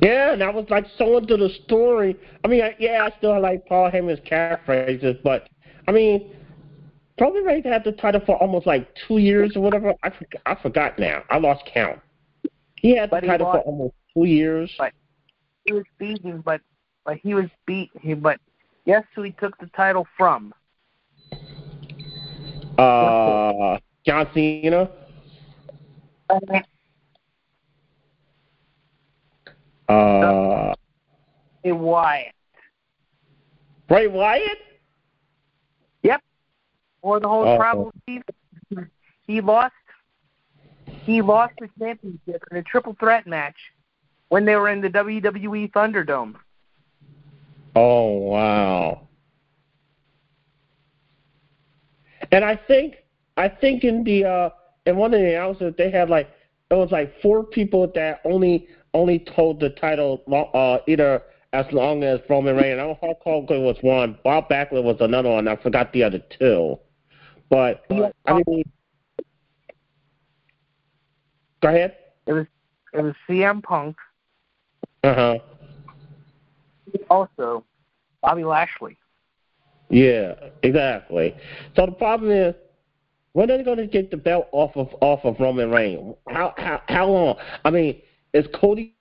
Yeah, 0.00 0.32
and 0.32 0.42
I 0.42 0.50
was 0.50 0.66
like 0.70 0.86
so 0.96 1.18
into 1.18 1.36
the 1.36 1.50
story. 1.64 2.16
I 2.44 2.48
mean, 2.48 2.62
I, 2.62 2.76
yeah, 2.78 3.08
I 3.10 3.16
still 3.18 3.40
like 3.40 3.66
Paul 3.66 3.90
Heyman's 3.90 4.20
catchphrases, 4.20 5.20
but 5.22 5.48
I 5.88 5.92
mean, 5.92 6.30
Roman 7.20 7.42
Reigns 7.44 7.64
had 7.64 7.82
the 7.84 7.92
title 7.92 8.20
for 8.24 8.36
almost 8.36 8.66
like 8.66 8.88
two 9.06 9.18
years 9.18 9.56
or 9.56 9.60
whatever. 9.60 9.94
I 10.04 10.10
forgot, 10.10 10.42
I 10.46 10.54
forgot 10.54 10.98
now. 10.98 11.22
I 11.30 11.38
lost 11.38 11.64
count. 11.72 11.98
He 12.76 12.96
had 12.96 13.10
the 13.10 13.20
he 13.20 13.26
title 13.26 13.46
lost- 13.48 13.64
for 13.64 13.70
almost 13.70 13.94
two 14.14 14.24
years. 14.24 14.72
But- 14.78 14.92
He 15.64 15.72
was 15.72 15.84
beaten, 15.98 16.40
but 16.40 16.60
but 17.04 17.16
he 17.18 17.34
was 17.34 17.46
beat. 17.66 17.90
He 18.00 18.14
but 18.14 18.38
guess 18.86 19.04
who 19.14 19.22
he 19.22 19.32
took 19.32 19.58
the 19.58 19.66
title 19.76 20.06
from? 20.16 20.54
Uh, 22.78 23.78
John 24.06 24.28
Cena. 24.32 24.88
Uh, 26.30 26.36
Hey 29.88 31.72
Wyatt. 31.72 32.34
Bray 33.88 34.06
Wyatt. 34.06 34.58
Yep. 36.02 36.22
Or 37.02 37.20
the 37.20 37.28
whole 37.28 37.46
Oh. 37.46 37.92
chief. 38.06 38.22
He 39.26 39.40
lost. 39.40 39.72
He 41.04 41.22
lost 41.22 41.54
the 41.58 41.68
championship 41.78 42.42
in 42.50 42.58
a 42.58 42.62
triple 42.62 42.94
threat 43.00 43.26
match 43.26 43.56
when 44.28 44.44
they 44.44 44.56
were 44.56 44.68
in 44.68 44.80
the 44.80 44.90
WWE 44.90 45.70
Thunderdome. 45.72 46.34
Oh 47.74 48.16
wow. 48.18 49.08
And 52.30 52.44
I 52.44 52.56
think 52.56 52.96
I 53.36 53.48
think 53.48 53.84
in 53.84 54.04
the 54.04 54.24
uh 54.24 54.50
in 54.86 54.96
one 54.96 55.14
of 55.14 55.20
the 55.20 55.34
announcements 55.34 55.78
they 55.78 55.90
had 55.90 56.10
like 56.10 56.28
it 56.70 56.74
was 56.74 56.90
like 56.92 57.20
four 57.22 57.44
people 57.44 57.90
that 57.94 58.20
only 58.24 58.68
only 58.94 59.18
told 59.36 59.60
the 59.60 59.70
title 59.70 60.22
uh 60.54 60.78
either 60.86 61.22
as 61.52 61.66
long 61.72 62.02
as 62.02 62.20
Roman 62.28 62.56
Reigns. 62.56 62.78
I 62.78 62.82
know 62.82 62.98
Hulk 63.00 63.20
Hogan 63.22 63.64
was 63.64 63.76
one, 63.80 64.18
Bob 64.22 64.48
Backlund 64.48 64.84
was 64.84 64.96
another 65.00 65.30
one. 65.30 65.48
I 65.48 65.56
forgot 65.56 65.92
the 65.92 66.02
other 66.02 66.22
two. 66.38 66.78
But 67.50 67.84
I 68.26 68.34
mean, 68.46 68.64
go 71.62 71.68
ahead. 71.68 71.96
It 72.26 72.32
was 72.32 72.46
it 72.92 73.02
was 73.02 73.14
CM 73.28 73.62
Punk, 73.62 73.96
Uh 75.04 75.14
huh. 75.14 75.38
also 77.10 77.64
Bobby 78.22 78.44
Lashley. 78.44 78.96
Yeah, 79.90 80.34
exactly. 80.62 81.34
So 81.74 81.86
the 81.86 81.92
problem 81.92 82.30
is, 82.30 82.54
when 83.32 83.50
are 83.50 83.56
they 83.56 83.64
going 83.64 83.78
to 83.78 83.86
get 83.86 84.10
the 84.10 84.16
belt 84.18 84.48
off 84.52 84.76
of 84.76 84.88
off 85.00 85.20
of 85.24 85.40
Roman 85.40 85.70
Reigns? 85.70 86.14
How 86.28 86.52
how 86.58 86.82
how 86.88 87.06
long? 87.06 87.36
I 87.64 87.70
mean, 87.70 88.02
is 88.32 88.46
Cody 88.54 88.94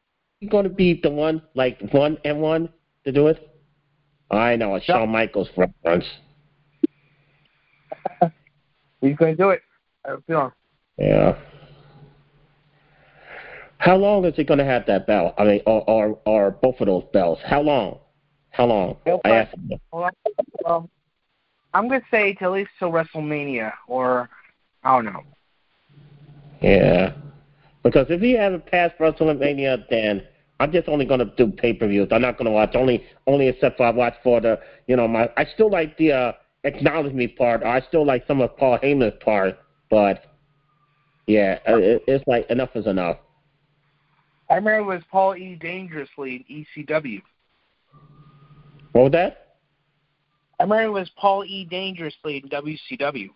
going 0.50 0.64
to 0.64 0.70
be 0.70 1.00
the 1.02 1.10
one 1.10 1.42
like 1.56 1.80
one 1.92 2.18
and 2.24 2.40
one 2.42 2.70
to 3.06 3.12
do 3.12 3.28
it? 3.28 3.50
I 4.30 4.56
know 4.56 4.76
a 4.76 4.82
Shawn 4.82 5.10
Michaels 5.10 5.50
reference. 5.56 6.06
He's 9.02 9.16
going 9.16 9.38
to 9.38 9.44
do 9.44 9.50
it. 9.50 9.62
I 10.06 10.10
have 10.10 10.20
a 10.20 10.22
feeling. 10.24 10.52
Yeah. 10.98 11.38
How 13.78 13.96
long 13.96 14.26
is 14.26 14.36
he 14.36 14.44
going 14.44 14.58
to 14.58 14.66
have 14.66 14.86
that 14.88 15.06
belt? 15.08 15.36
I 15.38 15.44
mean, 15.44 15.62
or 15.66 15.84
or, 15.90 16.20
or 16.26 16.52
both 16.52 16.82
of 16.82 16.88
those 16.88 17.04
belts? 17.14 17.42
How 17.46 17.62
long? 17.62 18.00
How 18.50 18.66
long? 18.66 18.98
I 19.24 19.30
asked 19.30 19.54
him. 19.54 19.80
Well, 19.92 20.10
um, 20.66 20.90
I'm 21.74 21.88
going 21.88 22.02
to 22.02 22.08
say 22.10 22.34
till 22.34 22.54
at 22.54 22.58
least 22.58 22.72
till 22.80 22.90
WrestleMania, 22.90 23.72
or 23.88 24.30
I 24.84 24.96
don't 24.96 25.06
know. 25.06 25.24
Yeah. 26.62 27.14
Because 27.88 28.08
if 28.10 28.20
he 28.20 28.34
hasn't 28.34 28.66
passed 28.66 28.98
WrestleMania, 29.00 29.88
then 29.90 30.22
I'm 30.60 30.74
just 30.74 30.90
only 30.90 31.06
going 31.06 31.22
to 31.22 31.32
do 31.38 31.50
pay 31.50 31.72
per 31.72 31.88
views. 31.88 32.10
I'm 32.12 32.22
not 32.22 32.38
going 32.38 32.48
to 32.48 32.52
watch 32.52 32.76
only 32.76 33.06
only 33.28 33.48
except 33.48 33.78
for 33.78 33.86
I 33.86 33.92
watch 33.92 34.16
for 34.24 34.42
the 34.42 34.60
you 34.88 34.98
know 34.98 35.08
my 35.08 35.30
I 35.38 35.46
still 35.46 35.72
like 35.72 35.98
the 35.98 36.12
uh, 36.12 36.32
acknowledgement 36.66 37.38
part. 37.38 37.64
I 37.64 37.80
still 37.80 38.06
like 38.06 38.28
some 38.28 38.42
of 38.42 38.58
Paul 38.58 38.78
Heyman's 38.80 39.24
part, 39.24 39.58
but 39.90 40.26
yeah, 41.28 41.60
uh, 41.66 41.78
it, 41.78 42.04
it's 42.08 42.28
like 42.28 42.50
enough 42.50 42.72
is 42.76 42.88
enough. 42.88 43.20
I 44.50 44.56
remember 44.56 44.80
it 44.80 44.96
was 44.96 45.04
Paul 45.10 45.38
E. 45.38 45.56
Dangerously 45.56 46.46
in 46.50 46.66
ECW. 46.86 47.22
What 48.92 49.04
was 49.04 49.12
that? 49.14 49.56
I 50.60 50.64
remember 50.64 50.84
it 50.84 50.92
was 50.92 51.10
Paul 51.16 51.46
E. 51.46 51.64
Dangerously 51.64 52.44
in 52.44 52.50
WCW. 52.50 53.30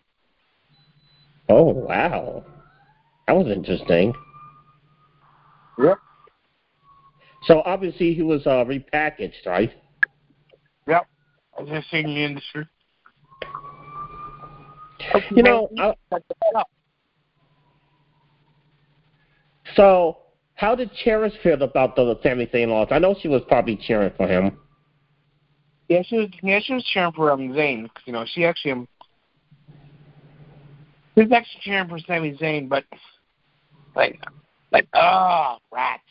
Oh 1.48 1.64
wow, 1.64 2.44
that 3.28 3.36
was 3.38 3.48
interesting. 3.48 4.14
Yep. 5.82 5.98
So 7.44 7.62
obviously 7.66 8.14
he 8.14 8.22
was 8.22 8.46
uh, 8.46 8.64
repackaged, 8.66 9.46
right? 9.46 9.72
Yep. 10.88 11.08
I 11.58 11.62
was 11.62 11.70
just 11.70 11.90
saying 11.90 12.08
in 12.08 12.16
the 12.16 12.24
industry. 12.24 12.68
You 15.32 15.44
know, 15.44 15.68
I, 15.80 15.94
so 19.76 20.18
how 20.56 20.76
did 20.76 20.92
Cherish 21.04 21.34
feel 21.42 21.62
about 21.64 21.96
the 21.96 22.20
Sami 22.22 22.46
Zayn 22.48 22.68
loss? 22.68 22.90
I 22.92 23.00
know 23.00 23.16
she 23.20 23.28
was 23.28 23.42
probably 23.48 23.76
cheering 23.76 24.12
for 24.16 24.28
him. 24.28 24.58
yeah, 25.90 26.04
she 26.04 26.18
was. 26.18 26.30
Yeah, 26.44 26.60
she 26.64 26.74
was 26.74 26.84
cheering 26.94 27.12
for 27.14 27.32
um, 27.32 27.50
Zayn. 27.50 27.90
You 28.06 28.14
know, 28.14 28.26
she 28.32 28.46
actually. 28.46 28.74
Um, 28.74 28.88
she 31.16 31.24
was 31.24 31.32
actually 31.32 31.62
cheering 31.62 31.90
for 31.90 32.00
Sami 32.00 32.38
Zayn, 32.38 32.70
but 32.70 32.86
like, 33.96 34.22
like, 34.72 34.88
ah, 34.94 35.60
rats. 35.72 36.04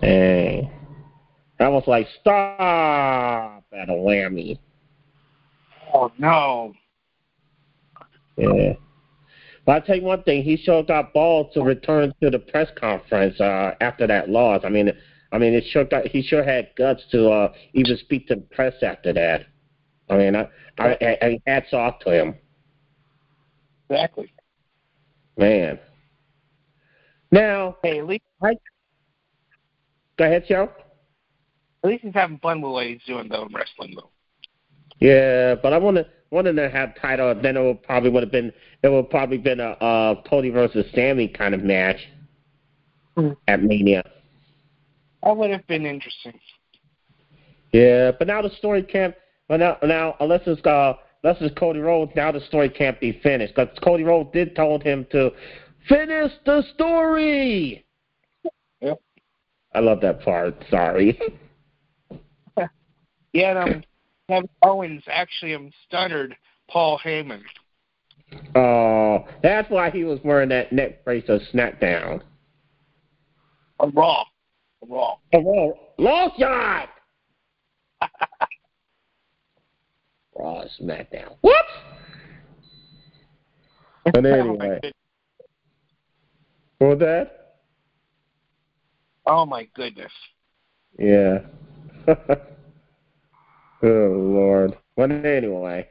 Hey. 0.00 0.70
I 1.60 1.68
was 1.68 1.84
like, 1.86 2.08
stop 2.20 3.64
at 3.72 3.88
a 3.88 3.92
whammy. 3.92 4.58
Oh 5.92 6.10
no. 6.18 6.74
Yeah. 8.36 8.74
But 9.64 9.72
I'll 9.72 9.80
tell 9.82 9.96
you 9.96 10.02
one 10.02 10.22
thing, 10.24 10.42
he 10.42 10.56
sure 10.56 10.82
got 10.82 11.14
balls 11.14 11.54
to 11.54 11.62
return 11.62 12.12
to 12.22 12.30
the 12.30 12.38
press 12.38 12.68
conference 12.78 13.40
uh, 13.40 13.74
after 13.80 14.06
that 14.06 14.28
loss. 14.28 14.62
I 14.64 14.68
mean, 14.68 14.92
I 15.32 15.38
mean, 15.38 15.54
it 15.54 15.64
sure 15.70 15.84
got, 15.84 16.06
he 16.06 16.22
sure 16.22 16.44
had 16.44 16.70
guts 16.76 17.02
to 17.12 17.30
uh, 17.30 17.52
even 17.72 17.96
speak 17.98 18.28
to 18.28 18.34
the 18.34 18.42
press 18.42 18.74
after 18.82 19.12
that. 19.14 19.46
I 20.10 20.16
mean, 20.16 20.36
I, 20.36 20.48
I, 20.78 20.88
I, 21.00 21.18
I 21.22 21.40
hats 21.46 21.72
off 21.72 21.98
to 22.00 22.10
him, 22.10 22.34
Exactly. 23.88 24.32
man. 25.38 25.78
Now, 27.34 27.76
Hey, 27.82 27.98
at 27.98 28.06
least 28.06 28.22
go 28.40 30.24
ahead, 30.24 30.44
Joe. 30.48 30.70
at 31.82 31.90
least 31.90 32.04
he's 32.04 32.14
having 32.14 32.38
fun 32.38 32.60
with 32.60 32.70
what 32.70 32.86
he's 32.86 33.00
doing 33.08 33.28
though 33.28 33.46
in 33.46 33.52
wrestling 33.52 33.96
though. 33.96 34.10
Yeah, 35.00 35.56
but 35.56 35.72
I 35.72 35.78
want 35.78 35.96
to 35.96 36.06
wanted 36.30 36.54
to 36.54 36.70
have 36.70 36.94
title. 36.94 37.34
Then 37.34 37.56
it 37.56 37.60
would 37.60 37.82
probably 37.82 38.10
would 38.10 38.22
have 38.22 38.30
been 38.30 38.52
it 38.84 38.88
would 38.88 39.10
probably 39.10 39.38
been 39.38 39.58
a 39.58 39.70
uh, 39.70 40.22
Cody 40.22 40.50
versus 40.50 40.86
Sami 40.94 41.26
kind 41.26 41.54
of 41.56 41.64
match 41.64 41.96
Hmm. 43.16 43.30
at 43.48 43.62
Mania. 43.62 44.04
That 45.24 45.36
would 45.36 45.50
have 45.50 45.66
been 45.66 45.86
interesting. 45.86 46.38
Yeah, 47.72 48.12
but 48.16 48.28
now 48.28 48.42
the 48.42 48.50
story 48.50 48.82
can't. 48.84 49.14
But 49.48 49.58
now, 49.58 49.78
now 49.82 50.14
unless 50.20 50.42
it's 50.46 50.64
uh, 50.64 50.94
this 51.24 51.36
is 51.40 51.50
Cody 51.58 51.80
Rhodes. 51.80 52.12
Now 52.14 52.30
the 52.30 52.40
story 52.42 52.68
can't 52.68 53.00
be 53.00 53.18
finished 53.24 53.56
because 53.56 53.76
Cody 53.82 54.04
Rhodes 54.04 54.30
did 54.32 54.54
told 54.54 54.84
him 54.84 55.04
to 55.10 55.32
finish 55.88 56.32
the 56.44 56.62
story. 56.74 57.84
Yep. 58.80 59.00
I 59.74 59.80
love 59.80 60.00
that 60.02 60.22
part. 60.22 60.54
Sorry. 60.70 61.18
yeah, 63.32 63.50
and, 63.50 63.58
um, 63.58 63.82
Kevin 64.28 64.48
Owens 64.62 65.02
actually 65.06 65.54
um, 65.54 65.70
stuttered 65.86 66.36
Paul 66.68 66.98
Heyman. 67.04 67.42
Oh, 68.54 69.26
that's 69.42 69.70
why 69.70 69.90
he 69.90 70.04
was 70.04 70.18
wearing 70.24 70.48
that 70.48 70.72
neck 70.72 71.04
brace 71.04 71.28
of 71.28 71.40
SmackDown. 71.52 72.22
A 73.80 73.88
Raw. 73.88 74.24
A 74.82 74.86
Raw. 74.86 75.16
A 75.32 75.38
Raw. 75.38 75.72
Long 75.98 76.30
shot! 76.38 76.88
Raw 80.36 80.64
SmackDown. 80.80 81.36
What? 81.40 81.64
But 84.12 84.26
anyway. 84.26 84.80
Was 86.80 86.98
that? 87.00 87.56
Oh 89.26 89.46
my 89.46 89.68
goodness. 89.74 90.12
Yeah. 90.98 91.38
oh 92.08 92.16
Lord. 93.82 94.76
But 94.96 95.10
anyway. 95.10 95.88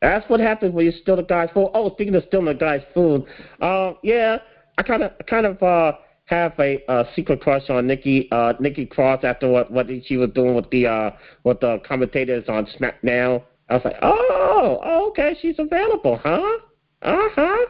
That's 0.00 0.28
what 0.28 0.40
happens 0.40 0.74
when 0.74 0.84
you 0.84 0.92
steal 0.92 1.16
the 1.16 1.22
guy's 1.22 1.48
food. 1.54 1.70
Oh, 1.72 1.90
speaking 1.92 2.14
of 2.14 2.24
stealing 2.28 2.46
the 2.46 2.54
guy's 2.54 2.82
food, 2.92 3.24
uh, 3.62 3.94
yeah, 4.02 4.36
I 4.76 4.82
kind 4.82 5.02
of, 5.02 5.12
kind 5.26 5.46
of 5.46 5.62
uh, 5.62 5.92
have 6.26 6.52
a 6.58 6.84
uh, 6.90 7.04
secret 7.16 7.40
crush 7.40 7.70
on 7.70 7.86
Nikki, 7.86 8.28
uh, 8.30 8.52
Nikki 8.60 8.84
Cross 8.84 9.24
after 9.24 9.48
what 9.48 9.70
what 9.70 9.86
she 10.04 10.18
was 10.18 10.30
doing 10.34 10.54
with 10.54 10.68
the 10.70 10.86
uh, 10.86 11.10
with 11.44 11.60
the 11.60 11.80
commentators 11.86 12.44
on 12.48 12.66
SmackDown. 12.78 13.42
I 13.70 13.74
was 13.74 13.84
like, 13.84 13.96
oh, 14.02 14.80
oh 14.84 15.08
okay, 15.08 15.36
she's 15.40 15.58
available, 15.58 16.20
huh? 16.22 16.58
Uh 17.00 17.28
huh. 17.34 17.66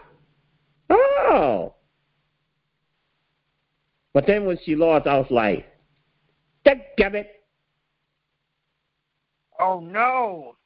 Oh. 0.91 1.74
But 4.14 4.26
then 4.26 4.47
when 4.47 4.59
she 4.64 4.76
lost, 4.76 5.06
I 5.06 5.18
was 5.18 5.30
like, 5.30 5.66
damn 6.64 7.16
it. 7.16 7.44
Oh 9.61 9.80
no. 9.80 10.56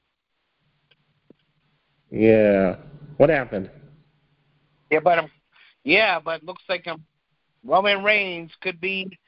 Yeah. 2.11 2.77
What 3.17 3.31
happened? 3.31 3.71
Yeah, 4.91 5.01
but 5.03 5.19
um, 5.19 5.31
yeah, 5.83 6.21
but 6.21 6.45
looks 6.45 6.63
like 6.69 6.87
um, 6.87 7.05
Roman 7.65 8.05
Reigns 8.05 8.51
could 8.61 8.81
be 8.81 9.19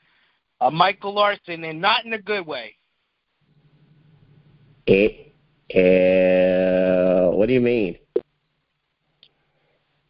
a 0.61 0.71
Michael 0.71 1.15
Larson, 1.15 1.65
and 1.65 1.81
not 1.81 2.05
in 2.05 2.13
a 2.13 2.21
good 2.21 2.47
way. 2.47 2.77
It. 4.87 5.27
Uh, 5.73 7.31
what 7.35 7.47
do 7.47 7.53
you 7.53 7.61
mean? 7.61 7.97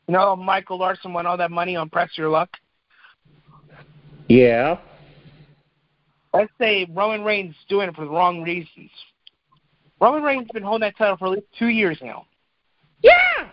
You 0.07 0.15
know, 0.15 0.35
Michael 0.35 0.79
Larson 0.79 1.13
won 1.13 1.27
all 1.27 1.37
that 1.37 1.51
money 1.51 1.77
on 1.77 1.89
Press 1.89 2.11
Your 2.17 2.29
Luck. 2.29 2.51
Yeah. 4.31 4.79
Let's 6.33 6.53
say 6.61 6.87
Roman 6.95 7.25
Reigns 7.25 7.57
doing 7.69 7.89
it 7.89 7.97
for 7.97 8.05
the 8.05 8.11
wrong 8.11 8.43
reasons. 8.43 8.91
Roman 10.01 10.23
Reigns 10.23 10.43
has 10.43 10.53
been 10.55 10.63
holding 10.63 10.87
that 10.87 10.97
title 10.97 11.17
for 11.17 11.27
at 11.27 11.31
least 11.33 11.47
two 11.59 11.67
years 11.67 11.99
now. 12.01 12.27
Yeah. 13.03 13.49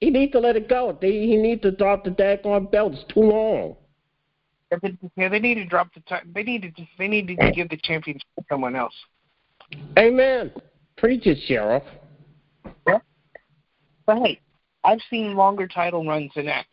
He 0.00 0.10
needs 0.10 0.30
to 0.32 0.38
let 0.38 0.54
it 0.54 0.68
go. 0.68 0.96
They, 1.00 1.10
he 1.10 1.36
needs 1.36 1.62
to 1.62 1.72
drop 1.72 2.04
the 2.04 2.10
daggone 2.10 2.70
belt. 2.70 2.92
It's 2.92 3.12
too 3.12 3.22
long. 3.22 3.76
Yeah, 5.16 5.28
they 5.28 5.40
need 5.40 5.54
to 5.54 5.64
drop 5.64 5.92
the. 5.92 6.00
T- 6.00 6.30
they 6.32 6.44
need 6.44 6.62
to. 6.62 6.70
Just, 6.70 6.90
They 6.96 7.08
need 7.08 7.26
to 7.26 7.50
give 7.50 7.68
the 7.68 7.78
championship 7.78 8.28
to 8.38 8.44
someone 8.48 8.76
else. 8.76 8.94
Amen. 9.98 10.52
Preach 10.96 11.26
it, 11.26 11.38
sheriff. 11.48 11.82
Yeah. 12.86 12.98
But 14.06 14.18
hey, 14.18 14.40
I've 14.84 15.00
seen 15.10 15.34
longer 15.34 15.66
title 15.66 16.06
runs 16.06 16.30
than 16.36 16.46
that. 16.46 16.66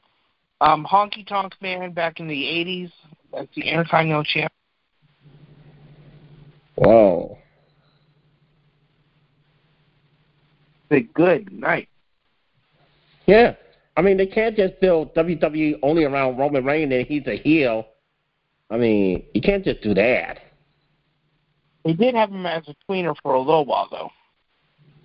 Um, 0.62 0.86
Honky 0.86 1.25
Tonk 1.27 1.53
Man 1.62 1.91
back 1.91 2.20
in 2.20 2.27
the 2.27 2.34
'80s. 2.34 2.91
That's 3.34 3.48
the 3.55 3.63
Intercontinental 3.63 4.24
champ. 4.24 4.51
Whoa. 6.75 7.38
Say 10.91 11.08
good 11.13 11.52
night. 11.52 11.89
Yeah. 13.26 13.56
I 13.97 14.02
mean, 14.02 14.17
they 14.17 14.28
can't 14.28 14.56
just 14.56 14.80
build 14.82 15.15
WWE 15.15 15.80
only 15.82 16.04
around 16.04 16.38
Roman 16.38 16.65
Reigns 16.65 16.93
and 16.93 17.08
he's 17.08 17.26
a 17.28 17.38
heel. 17.38 17.88
I 18.69 18.78
mean, 18.78 19.23
you 19.34 19.41
can't 19.41 19.63
just 19.63 19.82
do 19.82 19.93
that. 19.93 20.39
They 21.86 21.93
did 21.93 22.15
have 22.15 22.30
him 22.30 22.45
as 22.45 22.63
a 22.67 22.76
tweener 22.89 23.15
for 23.21 23.36
a 23.36 23.39
little 23.39 23.65
while, 23.65 23.88
though. 23.89 24.10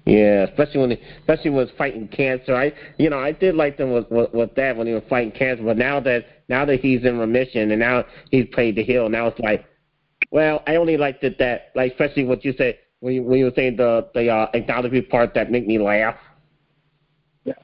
Yeah, 0.07 0.45
especially 0.45 0.81
when, 0.81 0.91
he, 0.93 0.99
especially 1.21 1.51
when 1.51 1.67
he 1.67 1.71
was 1.71 1.79
fighting 1.79 2.09
cancer. 2.09 2.57
I, 2.57 2.73
you 2.97 3.11
know, 3.11 3.19
I 3.19 3.33
did 3.33 3.55
like 3.55 3.77
them 3.77 3.93
with, 3.93 4.11
with 4.11 4.33
with 4.33 4.55
that 4.55 4.77
when 4.77 4.87
he 4.87 4.95
was 4.95 5.03
fighting 5.09 5.31
cancer. 5.31 5.63
But 5.63 5.77
now 5.77 6.01
that 6.01 6.40
now 6.51 6.65
that 6.67 6.81
he's 6.81 7.05
in 7.05 7.19
remission 7.19 7.71
and 7.71 7.81
now 7.81 8.05
he's 8.31 8.47
played 8.53 8.75
the 8.77 8.83
heel, 8.83 9.09
now 9.09 9.29
it's 9.29 9.39
like, 9.39 9.65
well, 10.31 10.63
I 10.67 10.77
only 10.77 10.97
liked 10.97 11.25
it 11.25 11.39
that, 11.39 11.71
like, 11.75 11.93
especially 11.93 12.25
what 12.25 12.45
you 12.45 12.53
said 12.59 12.77
when 12.99 13.15
you, 13.15 13.23
when 13.23 13.39
you 13.39 13.47
were 13.47 13.53
saying 13.57 13.77
the 13.77 14.11
the 14.13 14.29
uh, 14.29 14.51
acknowledgement 14.53 15.09
part 15.09 15.33
that 15.35 15.51
make 15.51 15.67
me 15.67 15.79
laugh. 15.79 16.17
Yeah. 17.45 17.55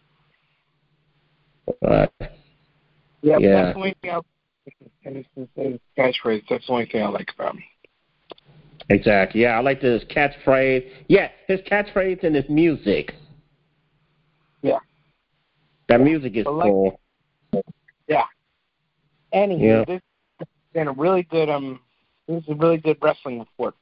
But, 1.82 2.12
yeah, 3.20 3.38
yeah. 3.38 3.62
that's 3.62 3.74
the 3.74 3.78
only 3.78 3.96
thing 4.00 4.10
I 4.12 4.20
and 5.04 5.16
it's 5.16 5.28
his 5.54 5.78
catchphrase. 5.96 6.42
That's 6.48 6.66
the 6.66 6.72
only 6.72 6.86
thing 6.86 7.02
I 7.02 7.08
like 7.08 7.28
about 7.34 7.54
him. 7.54 7.62
Exactly. 8.88 9.42
Yeah, 9.42 9.58
I 9.58 9.60
like 9.60 9.80
his 9.80 10.02
catchphrase. 10.04 10.88
Yeah, 11.08 11.28
his 11.46 11.60
catchphrase 11.60 12.24
and 12.24 12.34
his 12.34 12.48
music. 12.48 13.12
Yeah. 14.62 14.78
That 15.88 16.00
music 16.00 16.36
is 16.36 16.46
like, 16.46 16.64
cool. 16.64 17.00
Anywho, 19.34 19.60
Yeah. 19.60 19.84
this 19.84 20.00
has 20.38 20.48
been 20.72 20.88
a 20.88 20.92
really 20.92 21.22
good 21.24 21.48
um 21.48 21.80
this 22.28 22.42
is 22.42 22.48
a 22.48 22.54
really 22.54 22.78
good 22.78 22.98
wrestling 23.00 23.38
report. 23.40 23.74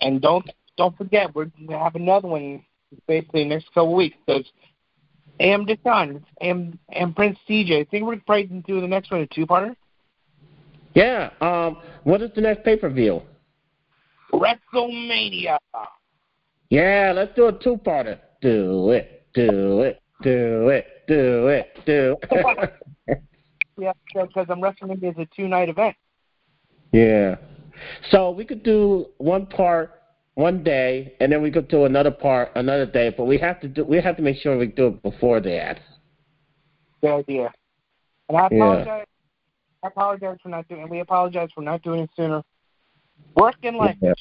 And 0.00 0.20
don't 0.20 0.48
don't 0.76 0.96
forget 0.96 1.34
we're 1.34 1.46
gonna 1.66 1.82
have 1.82 1.94
another 1.94 2.28
one 2.28 2.64
basically 3.06 3.44
next 3.44 3.66
couple 3.72 3.94
weeks 3.94 4.16
it's 4.26 4.48
AM 5.38 5.64
Deshaun 5.64 6.22
AM 6.40 6.78
and 6.90 7.14
Prince 7.14 7.38
DJ. 7.48 7.80
I 7.80 7.84
think 7.84 8.04
we're 8.04 8.16
probably 8.26 8.44
gonna 8.44 8.62
do 8.62 8.80
the 8.80 8.88
next 8.88 9.10
one 9.10 9.20
a 9.20 9.26
two 9.26 9.46
parter. 9.46 9.74
Yeah. 10.94 11.30
Um. 11.40 11.78
What 12.04 12.20
is 12.22 12.30
the 12.34 12.40
next 12.40 12.64
pay 12.64 12.76
per 12.76 12.90
view? 12.90 13.22
WrestleMania. 14.32 15.58
Yeah, 16.68 17.12
let's 17.14 17.34
do 17.34 17.46
a 17.46 17.52
two 17.52 17.76
parter. 17.76 18.18
Do 18.40 18.90
it. 18.90 19.24
Do 19.34 19.80
it. 19.82 20.00
Do 20.22 20.68
it. 20.68 20.86
Do 21.06 21.48
it. 21.48 21.78
Do 21.86 22.16
it. 22.22 22.72
Yeah, 23.80 23.92
because 24.12 24.46
um, 24.50 24.60
WrestleMania 24.60 25.12
is 25.12 25.18
a 25.18 25.28
two 25.34 25.48
night 25.48 25.68
event. 25.68 25.96
yeah. 26.92 27.36
So 28.10 28.30
we 28.30 28.44
could 28.44 28.62
do 28.62 29.06
one 29.18 29.46
part 29.46 30.02
one 30.34 30.62
day, 30.62 31.14
and 31.20 31.32
then 31.32 31.42
we 31.42 31.50
could 31.50 31.68
do 31.68 31.84
another 31.86 32.10
part 32.10 32.50
another 32.56 32.86
day. 32.86 33.12
But 33.16 33.24
we 33.24 33.38
have 33.38 33.60
to 33.60 33.68
do. 33.68 33.84
We 33.84 34.00
have 34.00 34.16
to 34.16 34.22
make 34.22 34.36
sure 34.38 34.56
we 34.58 34.66
do 34.66 34.88
it 34.88 35.02
before 35.02 35.40
that. 35.40 35.80
Good 37.00 37.14
idea. 37.20 37.52
And 38.28 38.38
I 38.38 38.48
Yeah. 38.50 38.56
apologize. 38.56 39.06
I 39.82 39.86
apologize 39.88 40.36
for 40.42 40.50
not 40.50 40.68
doing. 40.68 40.88
We 40.88 41.00
apologize 41.00 41.48
for 41.54 41.62
not 41.62 41.82
doing 41.82 42.00
it 42.02 42.10
sooner. 42.14 42.42
Working 43.34 43.76
life. 43.76 43.96
Yeah. 44.02 44.12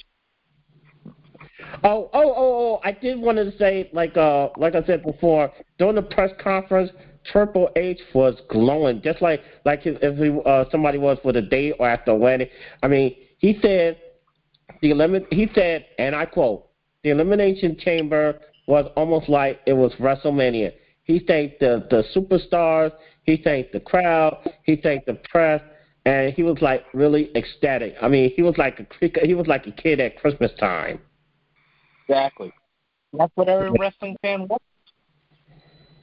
Oh, 1.83 2.09
oh, 2.13 2.33
oh, 2.35 2.35
oh! 2.35 2.79
I 2.83 2.91
did 2.91 3.19
want 3.19 3.37
to 3.37 3.55
say, 3.57 3.89
like, 3.93 4.15
uh, 4.17 4.49
like 4.57 4.75
I 4.75 4.83
said 4.83 5.03
before, 5.03 5.51
during 5.77 5.95
the 5.95 6.01
press 6.01 6.31
conference, 6.41 6.91
Triple 7.25 7.69
H 7.75 7.99
was 8.13 8.35
glowing, 8.49 9.01
just 9.01 9.21
like, 9.21 9.41
like 9.65 9.85
if 9.85 9.97
if 10.01 10.17
he, 10.17 10.39
uh, 10.45 10.65
somebody 10.71 10.97
was 10.97 11.17
for 11.21 11.33
the 11.33 11.41
day 11.41 11.71
or 11.73 11.87
after 11.87 12.11
a 12.11 12.15
wedding. 12.15 12.47
I 12.81 12.87
mean, 12.87 13.15
he 13.37 13.59
said 13.61 13.97
the 14.81 14.91
elimin- 14.91 15.31
He 15.31 15.49
said, 15.53 15.85
and 15.97 16.15
I 16.15 16.25
quote, 16.25 16.67
"The 17.03 17.09
elimination 17.11 17.77
chamber 17.77 18.39
was 18.67 18.89
almost 18.95 19.29
like 19.29 19.59
it 19.65 19.73
was 19.73 19.93
WrestleMania." 19.95 20.73
He 21.03 21.19
thanked 21.19 21.59
the 21.59 21.85
the 21.89 22.03
superstars, 22.15 22.91
he 23.23 23.37
thanked 23.37 23.73
the 23.73 23.79
crowd, 23.79 24.37
he 24.63 24.75
thanked 24.75 25.07
the 25.07 25.15
press, 25.29 25.61
and 26.05 26.33
he 26.33 26.43
was 26.43 26.61
like 26.61 26.85
really 26.93 27.35
ecstatic. 27.35 27.95
I 28.01 28.07
mean, 28.07 28.31
he 28.35 28.41
was 28.41 28.57
like 28.57 28.79
a 28.79 29.25
he 29.25 29.33
was 29.33 29.47
like 29.47 29.67
a 29.67 29.71
kid 29.71 29.99
at 29.99 30.17
Christmas 30.19 30.51
time. 30.59 30.99
Exactly. 32.07 32.51
That's 33.13 33.31
what 33.35 33.49
every 33.49 33.71
wrestling 33.71 34.15
fan 34.21 34.47
wants. 34.47 34.65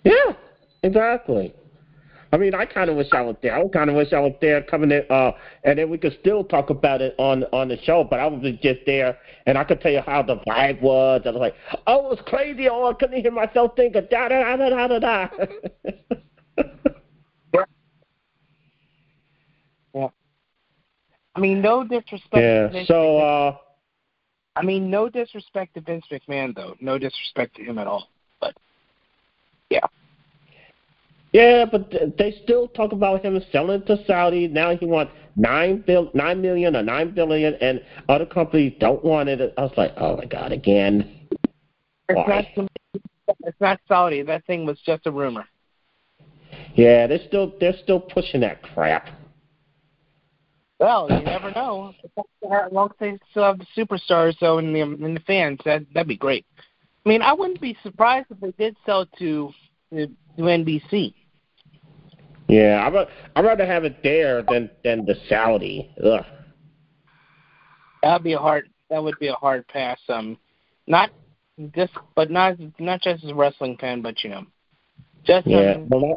Yeah, 0.04 0.34
exactly. 0.82 1.54
I 2.32 2.38
mean, 2.38 2.54
I 2.54 2.66
kind 2.66 2.90
of 2.90 2.96
wish 2.96 3.06
I 3.12 3.20
was 3.22 3.36
there. 3.40 3.56
I 3.56 3.66
kind 3.68 3.88
of 3.88 3.96
wish 3.96 4.12
I 4.12 4.18
was 4.18 4.34
there 4.40 4.60
coming 4.62 4.90
in, 4.90 5.04
uh, 5.08 5.30
and 5.64 5.78
then 5.78 5.88
we 5.88 5.96
could 5.96 6.16
still 6.20 6.42
talk 6.42 6.70
about 6.70 7.00
it 7.00 7.14
on 7.18 7.44
on 7.52 7.68
the 7.68 7.78
show. 7.82 8.04
But 8.04 8.20
I 8.20 8.26
was 8.26 8.42
just 8.62 8.80
there, 8.84 9.16
and 9.46 9.56
I 9.56 9.64
could 9.64 9.80
tell 9.80 9.92
you 9.92 10.00
how 10.00 10.22
the 10.22 10.36
vibe 10.38 10.82
was. 10.82 11.22
I 11.24 11.30
was 11.30 11.38
like, 11.38 11.54
oh, 11.86 12.06
it 12.06 12.10
was 12.10 12.18
crazy. 12.26 12.68
Oh, 12.68 12.90
I 12.90 12.94
couldn't 12.94 13.20
hear 13.20 13.30
myself 13.30 13.76
think 13.76 13.94
of 13.94 14.10
da 14.10 14.28
da 14.28 14.56
da 14.56 14.68
da 14.68 14.86
da 14.88 14.98
da. 14.98 15.28
I 21.36 21.40
mean, 21.40 21.60
no 21.60 21.84
disrespect. 21.84 22.34
yeah. 22.34 22.62
to 22.62 22.68
Vince 22.70 22.88
So, 22.88 23.18
uh, 23.18 23.56
I 24.56 24.62
mean, 24.62 24.90
no 24.90 25.10
disrespect 25.10 25.74
to 25.74 25.82
Vince 25.82 26.06
McMahon, 26.10 26.54
though. 26.54 26.74
No 26.80 26.98
disrespect 26.98 27.56
to 27.56 27.62
him 27.62 27.78
at 27.78 27.86
all. 27.86 28.08
But 28.40 28.56
yeah. 29.68 29.84
Yeah, 31.36 31.66
but 31.70 31.92
they 32.16 32.34
still 32.44 32.66
talk 32.68 32.92
about 32.92 33.22
him 33.22 33.38
selling 33.52 33.82
to 33.84 34.02
Saudi. 34.06 34.48
Now 34.48 34.74
he 34.74 34.86
wants 34.86 35.12
nine 35.36 35.84
bill, 35.86 36.10
nine 36.14 36.40
million 36.40 36.74
or 36.74 36.82
nine 36.82 37.10
billion, 37.14 37.52
and 37.56 37.82
other 38.08 38.24
companies 38.24 38.72
don't 38.80 39.04
want 39.04 39.28
it. 39.28 39.52
I 39.58 39.60
was 39.60 39.74
like, 39.76 39.92
oh 39.98 40.16
my 40.16 40.24
god, 40.24 40.50
again. 40.50 41.28
It's 42.08 42.56
not, 42.56 42.70
it's 43.44 43.60
not 43.60 43.80
Saudi. 43.86 44.22
That 44.22 44.46
thing 44.46 44.64
was 44.64 44.78
just 44.86 45.06
a 45.06 45.10
rumor. 45.10 45.44
Yeah, 46.74 47.06
they're 47.06 47.26
still 47.28 47.52
they're 47.60 47.76
still 47.82 48.00
pushing 48.00 48.40
that 48.40 48.62
crap. 48.62 49.10
Well, 50.80 51.06
you 51.10 51.20
never 51.20 51.50
know. 51.50 51.92
As 52.16 52.72
long 52.72 52.88
as 52.88 52.96
they 52.98 53.18
still 53.30 53.44
have 53.44 53.58
the 53.58 53.66
superstars, 53.76 54.36
though, 54.40 54.56
and 54.56 54.74
the 54.74 54.80
and 54.80 55.14
the 55.14 55.20
fans, 55.26 55.58
that 55.66 55.82
that'd 55.92 56.08
be 56.08 56.16
great. 56.16 56.46
I 57.04 57.10
mean, 57.10 57.20
I 57.20 57.34
wouldn't 57.34 57.60
be 57.60 57.76
surprised 57.82 58.28
if 58.30 58.40
they 58.40 58.52
did 58.52 58.74
sell 58.86 59.04
to 59.18 59.52
uh, 59.92 59.96
to 59.96 60.42
NBC. 60.42 61.12
Yeah, 62.48 62.86
I'd 62.86 63.08
I'd 63.34 63.44
rather 63.44 63.66
have 63.66 63.84
it 63.84 64.02
there 64.02 64.42
than 64.42 64.70
than 64.84 65.04
the 65.04 65.16
Saudi. 65.28 65.90
Ugh. 66.04 66.24
That'd 68.02 68.22
be 68.22 68.34
a 68.34 68.38
hard. 68.38 68.68
That 68.90 69.02
would 69.02 69.18
be 69.18 69.28
a 69.28 69.34
hard 69.34 69.66
pass. 69.68 69.98
Um, 70.08 70.38
not 70.86 71.10
just, 71.74 71.92
but 72.14 72.30
not 72.30 72.56
not 72.78 73.02
just 73.02 73.24
as 73.24 73.30
a 73.30 73.34
wrestling 73.34 73.76
fan, 73.78 74.00
but 74.00 74.22
you 74.22 74.30
know, 74.30 74.46
just 75.24 75.46
yeah. 75.46 75.72
Um, 75.72 75.88
well, 75.88 76.16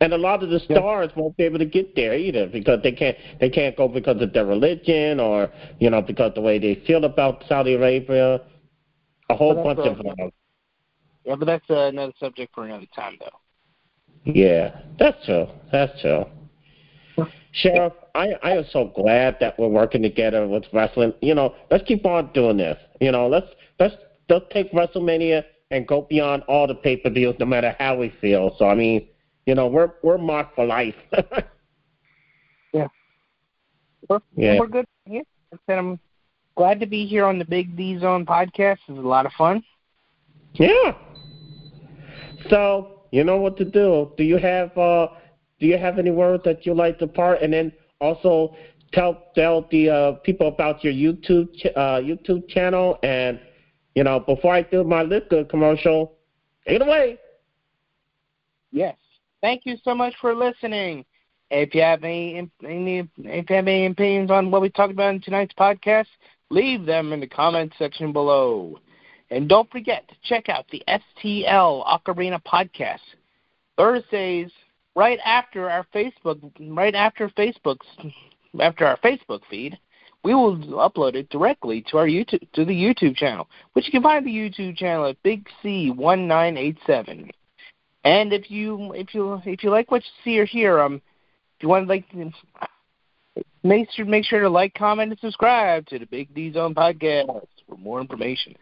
and 0.00 0.12
a 0.12 0.18
lot 0.18 0.42
of 0.42 0.50
the 0.50 0.60
stars 0.60 1.10
yeah. 1.14 1.22
won't 1.22 1.36
be 1.36 1.44
able 1.44 1.58
to 1.58 1.66
get 1.66 1.96
there 1.96 2.14
either 2.14 2.46
because 2.46 2.80
they 2.82 2.92
can't 2.92 3.16
they 3.40 3.50
can't 3.50 3.76
go 3.76 3.88
because 3.88 4.20
of 4.22 4.32
their 4.32 4.46
religion 4.46 5.18
or 5.18 5.50
you 5.80 5.90
know 5.90 6.02
because 6.02 6.32
the 6.34 6.40
way 6.40 6.58
they 6.58 6.82
feel 6.86 7.04
about 7.04 7.42
Saudi 7.48 7.74
Arabia. 7.74 8.40
A 9.30 9.34
whole 9.34 9.54
bunch 9.54 9.78
a, 9.78 9.90
of 9.90 9.96
them. 9.96 10.30
Yeah, 11.24 11.36
but 11.36 11.46
that's 11.46 11.70
uh, 11.70 11.86
another 11.86 12.12
subject 12.20 12.54
for 12.54 12.66
another 12.66 12.86
time, 12.94 13.16
though. 13.18 13.40
Yeah, 14.24 14.80
that's 14.98 15.24
true. 15.26 15.48
That's 15.72 16.00
true. 16.00 16.24
Sheriff, 17.52 17.92
I 18.14 18.32
I 18.42 18.56
am 18.56 18.64
so 18.70 18.92
glad 18.96 19.36
that 19.40 19.58
we're 19.58 19.68
working 19.68 20.02
together 20.02 20.46
with 20.46 20.64
wrestling. 20.72 21.14
You 21.20 21.34
know, 21.34 21.54
let's 21.70 21.84
keep 21.84 22.04
on 22.04 22.32
doing 22.32 22.56
this. 22.56 22.76
You 23.00 23.12
know, 23.12 23.28
let's 23.28 23.46
let's 23.78 23.94
let's 24.28 24.46
take 24.52 24.72
WrestleMania 24.72 25.44
and 25.70 25.86
go 25.86 26.02
beyond 26.02 26.42
all 26.48 26.66
the 26.66 26.74
pay 26.74 26.96
per 26.96 27.10
views, 27.10 27.36
no 27.38 27.46
matter 27.46 27.76
how 27.78 27.96
we 27.96 28.12
feel. 28.20 28.54
So 28.58 28.66
I 28.68 28.74
mean, 28.74 29.06
you 29.46 29.54
know, 29.54 29.68
we're 29.68 29.92
we're 30.02 30.18
marked 30.18 30.56
for 30.56 30.66
life. 30.66 30.96
yeah. 32.72 32.88
We're, 34.08 34.20
yeah. 34.36 34.58
We're 34.58 34.66
good. 34.66 34.86
Yeah. 35.06 35.22
I 35.52 35.56
said 35.66 35.78
I'm 35.78 36.00
glad 36.56 36.80
to 36.80 36.86
be 36.86 37.06
here 37.06 37.24
on 37.24 37.38
the 37.38 37.44
Big 37.44 37.76
D 37.76 37.98
Zone 38.00 38.26
podcast. 38.26 38.78
It's 38.88 38.98
a 38.98 39.00
lot 39.00 39.26
of 39.26 39.32
fun. 39.32 39.62
Yeah. 40.54 40.94
So 42.50 43.03
you 43.14 43.22
know 43.22 43.36
what 43.36 43.56
to 43.58 43.64
do. 43.64 44.10
Do 44.16 44.24
you 44.24 44.38
have 44.38 44.76
uh 44.76 45.06
do 45.60 45.66
you 45.66 45.78
have 45.78 46.00
any 46.00 46.10
words 46.10 46.42
that 46.44 46.66
you 46.66 46.74
like 46.74 46.98
to 46.98 47.06
part 47.06 47.42
and 47.42 47.52
then 47.52 47.72
also 48.00 48.56
tell 48.92 49.22
tell 49.36 49.68
the 49.70 49.88
uh, 49.88 50.12
people 50.24 50.48
about 50.48 50.82
your 50.82 50.92
YouTube 50.92 51.54
ch- 51.54 51.72
uh, 51.76 52.00
YouTube 52.10 52.48
channel 52.48 52.98
and 53.04 53.38
you 53.94 54.02
know 54.02 54.18
before 54.18 54.52
I 54.54 54.62
do 54.62 54.82
my 54.82 55.02
liquor 55.02 55.44
commercial, 55.44 56.16
take 56.66 56.80
it 56.80 56.82
away. 56.82 57.18
Yes. 58.72 58.96
Thank 59.40 59.64
you 59.64 59.76
so 59.84 59.94
much 59.94 60.14
for 60.20 60.34
listening. 60.34 61.04
If 61.50 61.72
you 61.72 61.82
have 61.82 62.02
any, 62.02 62.50
any 62.64 63.08
if 63.18 63.48
you 63.48 63.56
have 63.56 63.68
any 63.68 63.86
opinions 63.86 64.32
on 64.32 64.50
what 64.50 64.60
we 64.60 64.70
talked 64.70 64.92
about 64.92 65.14
in 65.14 65.20
tonight's 65.20 65.54
podcast, 65.54 66.08
leave 66.50 66.84
them 66.84 67.12
in 67.12 67.20
the 67.20 67.28
comment 67.28 67.72
section 67.78 68.12
below. 68.12 68.80
And 69.34 69.48
don't 69.48 69.68
forget 69.72 70.06
to 70.06 70.14
check 70.22 70.48
out 70.48 70.64
the 70.70 70.80
STL 70.86 71.84
Ocarina 71.84 72.40
podcast 72.44 73.00
Thursdays 73.76 74.52
right 74.94 75.18
after 75.24 75.68
our 75.68 75.84
Facebook 75.92 76.38
right 76.60 76.94
after 76.94 77.28
Facebook's 77.30 77.86
after 78.60 78.86
our 78.86 78.96
Facebook 78.98 79.40
feed. 79.50 79.76
We 80.22 80.34
will 80.34 80.56
upload 80.56 81.16
it 81.16 81.28
directly 81.30 81.84
to 81.90 81.98
our 81.98 82.06
YouTube 82.06 82.46
to 82.52 82.64
the 82.64 82.72
YouTube 82.72 83.16
channel, 83.16 83.48
which 83.72 83.86
you 83.86 83.90
can 83.90 84.04
find 84.04 84.24
the 84.24 84.30
YouTube 84.30 84.76
channel 84.76 85.06
at 85.06 85.20
Big 85.24 85.48
C 85.60 85.90
one 85.90 86.28
nine 86.28 86.56
eight 86.56 86.78
seven. 86.86 87.28
And 88.04 88.32
if 88.32 88.52
you 88.52 88.92
if 88.92 89.14
you 89.14 89.42
if 89.44 89.64
you 89.64 89.70
like 89.70 89.90
what 89.90 90.04
you 90.04 90.10
see 90.22 90.38
or 90.38 90.44
hear, 90.44 90.78
um, 90.78 91.02
if 91.56 91.62
you 91.62 91.68
want 91.68 91.88
to 91.88 91.88
like, 91.88 92.04
make 93.64 93.90
sure 93.90 94.04
make 94.04 94.26
sure 94.26 94.42
to 94.42 94.48
like, 94.48 94.74
comment, 94.74 95.10
and 95.10 95.18
subscribe 95.18 95.86
to 95.88 95.98
the 95.98 96.06
Big 96.06 96.32
D 96.32 96.52
Zone 96.52 96.72
podcast 96.72 97.48
for 97.68 97.76
more 97.76 98.00
information. 98.00 98.54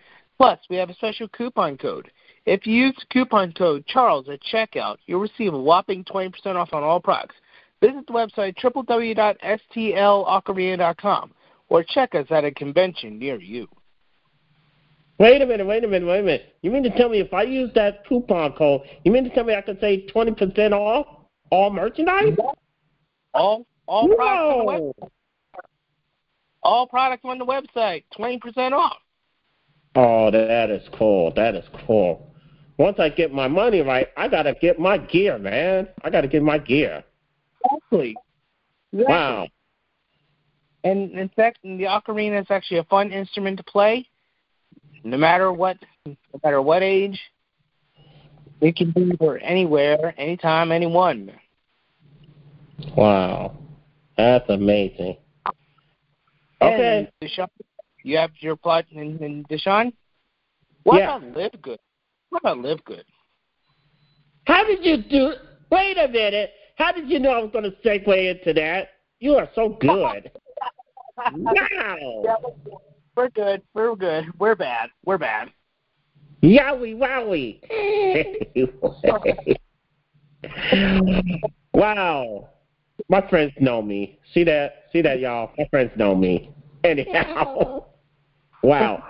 Plus, 0.43 0.59
we 0.69 0.75
have 0.75 0.91
a 0.91 0.95
special 0.95 1.29
coupon 1.29 1.79
code. 1.79 2.11
If 2.47 2.67
you 2.67 2.75
use 2.75 2.97
coupon 3.13 3.53
code 3.53 3.87
Charles 3.87 4.29
at 4.29 4.41
checkout, 4.53 4.97
you'll 5.07 5.21
receive 5.21 5.55
a 5.55 5.59
whopping 5.59 6.03
20% 6.03 6.57
off 6.57 6.71
on 6.73 6.83
all 6.83 6.99
products. 6.99 7.37
Visit 7.81 8.09
the 8.09 8.13
website 8.13 8.57
www.stlocarina.com 8.57 11.33
or 11.69 11.85
check 11.85 12.17
us 12.17 12.27
at 12.31 12.45
a 12.45 12.51
convention 12.51 13.21
near 13.21 13.41
you. 13.41 13.69
Wait 15.21 15.43
a 15.43 15.47
minute, 15.47 15.65
wait 15.65 15.85
a 15.85 15.87
minute, 15.87 16.09
wait 16.09 16.19
a 16.19 16.25
minute. 16.25 16.57
You 16.63 16.73
mean 16.73 16.83
to 16.83 16.91
tell 16.91 17.09
me 17.09 17.21
if 17.21 17.33
I 17.33 17.45
use 17.45 17.71
that 17.77 18.05
coupon 18.09 18.55
code, 18.55 18.81
you 19.05 19.13
mean 19.13 19.23
to 19.23 19.31
tell 19.31 19.45
me 19.45 19.55
I 19.55 19.61
can 19.61 19.79
save 19.81 20.09
twenty 20.13 20.33
percent 20.33 20.75
off 20.75 21.07
all 21.53 21.71
merchandise? 21.71 22.37
All 23.33 23.65
all 23.87 24.09
Whoa. 24.09 24.17
products 24.17 24.51
on 24.51 24.59
the 24.59 24.65
website. 24.73 24.93
All 26.65 26.89
products 26.89 27.25
on 27.25 27.39
the 27.39 27.47
website, 27.47 28.03
twenty 28.13 28.39
percent 28.39 28.75
off. 28.75 28.99
Oh, 29.95 30.31
that 30.31 30.71
is 30.71 30.87
cool. 30.99 31.33
That 31.35 31.55
is 31.55 31.65
cool. 31.87 32.33
Once 32.79 32.99
I 32.99 33.11
get 33.11 33.33
my 33.33 33.49
money 33.49 33.81
right, 33.81 34.09
I 34.17 34.29
gotta 34.29 34.55
get 34.55 34.79
my 34.79 34.99
gear, 34.99 35.39
man. 35.39 35.89
I 36.03 36.11
gotta 36.11 36.29
get 36.29 36.43
my 36.43 36.59
gear. 36.59 37.05
Exactly. 37.65 38.17
exactly. 38.93 39.13
Wow. 39.13 39.49
And 40.85 41.13
in 41.13 41.29
fact, 41.31 41.59
the 41.63 41.85
ocarina 41.85 42.41
is 42.41 42.47
actually 42.51 42.79
a 42.79 42.85
fun 42.85 43.13
instrument 43.13 43.59
to 43.59 43.63
play 43.65 44.09
no 45.05 45.17
matter 45.17 45.53
what, 45.53 45.77
no 46.07 46.17
matter 46.43 46.63
what 46.63 46.83
age, 46.83 47.21
it 48.61 48.77
can 48.77 48.93
be 48.93 49.13
for 49.19 49.39
anywhere, 49.39 50.15
anytime, 50.17 50.71
anyone. 50.71 51.33
Wow, 52.97 53.57
that's 54.17 54.49
amazing. 54.49 55.17
Okay, 56.61 57.09
and 57.21 57.29
Deshaun, 57.29 57.49
you 58.03 58.17
have 58.17 58.31
your 58.41 58.57
plot 58.57 58.85
in, 58.91 59.19
in 59.19 59.45
Deshaun. 59.51 59.93
What 60.85 60.99
yeah. 60.99 61.17
about 61.17 61.37
Live 61.37 61.63
Good? 61.63 61.79
What 62.31 62.41
about 62.41 62.59
Live 62.59 62.85
Good? 62.85 63.05
How 64.47 64.65
did 64.65 64.85
you 64.85 65.03
do? 65.03 65.35
Wait 65.71 65.97
a 65.99 66.09
minute. 66.09 66.51
How 66.77 66.93
did 66.93 67.09
you 67.09 67.19
know 67.19 67.31
I 67.31 67.43
was 67.43 67.51
going 67.53 67.65
to 67.65 67.77
segue 67.85 68.31
into 68.31 68.53
that? 68.55 68.89
You 69.21 69.35
are 69.35 69.49
so 69.55 69.69
good. 69.81 70.31
wow. 71.37 72.39
We're 73.17 73.29
good. 73.29 73.63
We're 73.75 73.95
good. 73.95 74.25
We're 74.39 74.57
bad. 74.57 74.91
We're 75.05 75.19
bad. 75.19 75.51
Yowie 76.43 76.97
wowie. 76.97 77.61
wow. 81.75 82.49
My 83.09 83.29
friends 83.29 83.53
know 83.61 83.81
me. 83.83 84.19
See 84.35 84.43
that? 84.45 84.87
See 84.93 85.03
that, 85.03 85.21
y'all? 85.21 85.53
My 85.57 85.67
friends 85.71 85.93
know 85.97 86.15
me. 86.15 86.51
Anyhow. 86.83 87.85
wow. 88.63 89.03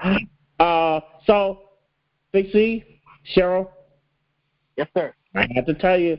Uh, 0.59 1.01
so, 1.27 1.61
Big 2.33 2.51
C, 2.53 3.01
Cheryl. 3.37 3.69
Yes, 4.77 4.88
sir. 4.97 5.15
I 5.35 5.47
have 5.55 5.67
to 5.67 5.75
tell 5.75 5.99
you, 5.99 6.19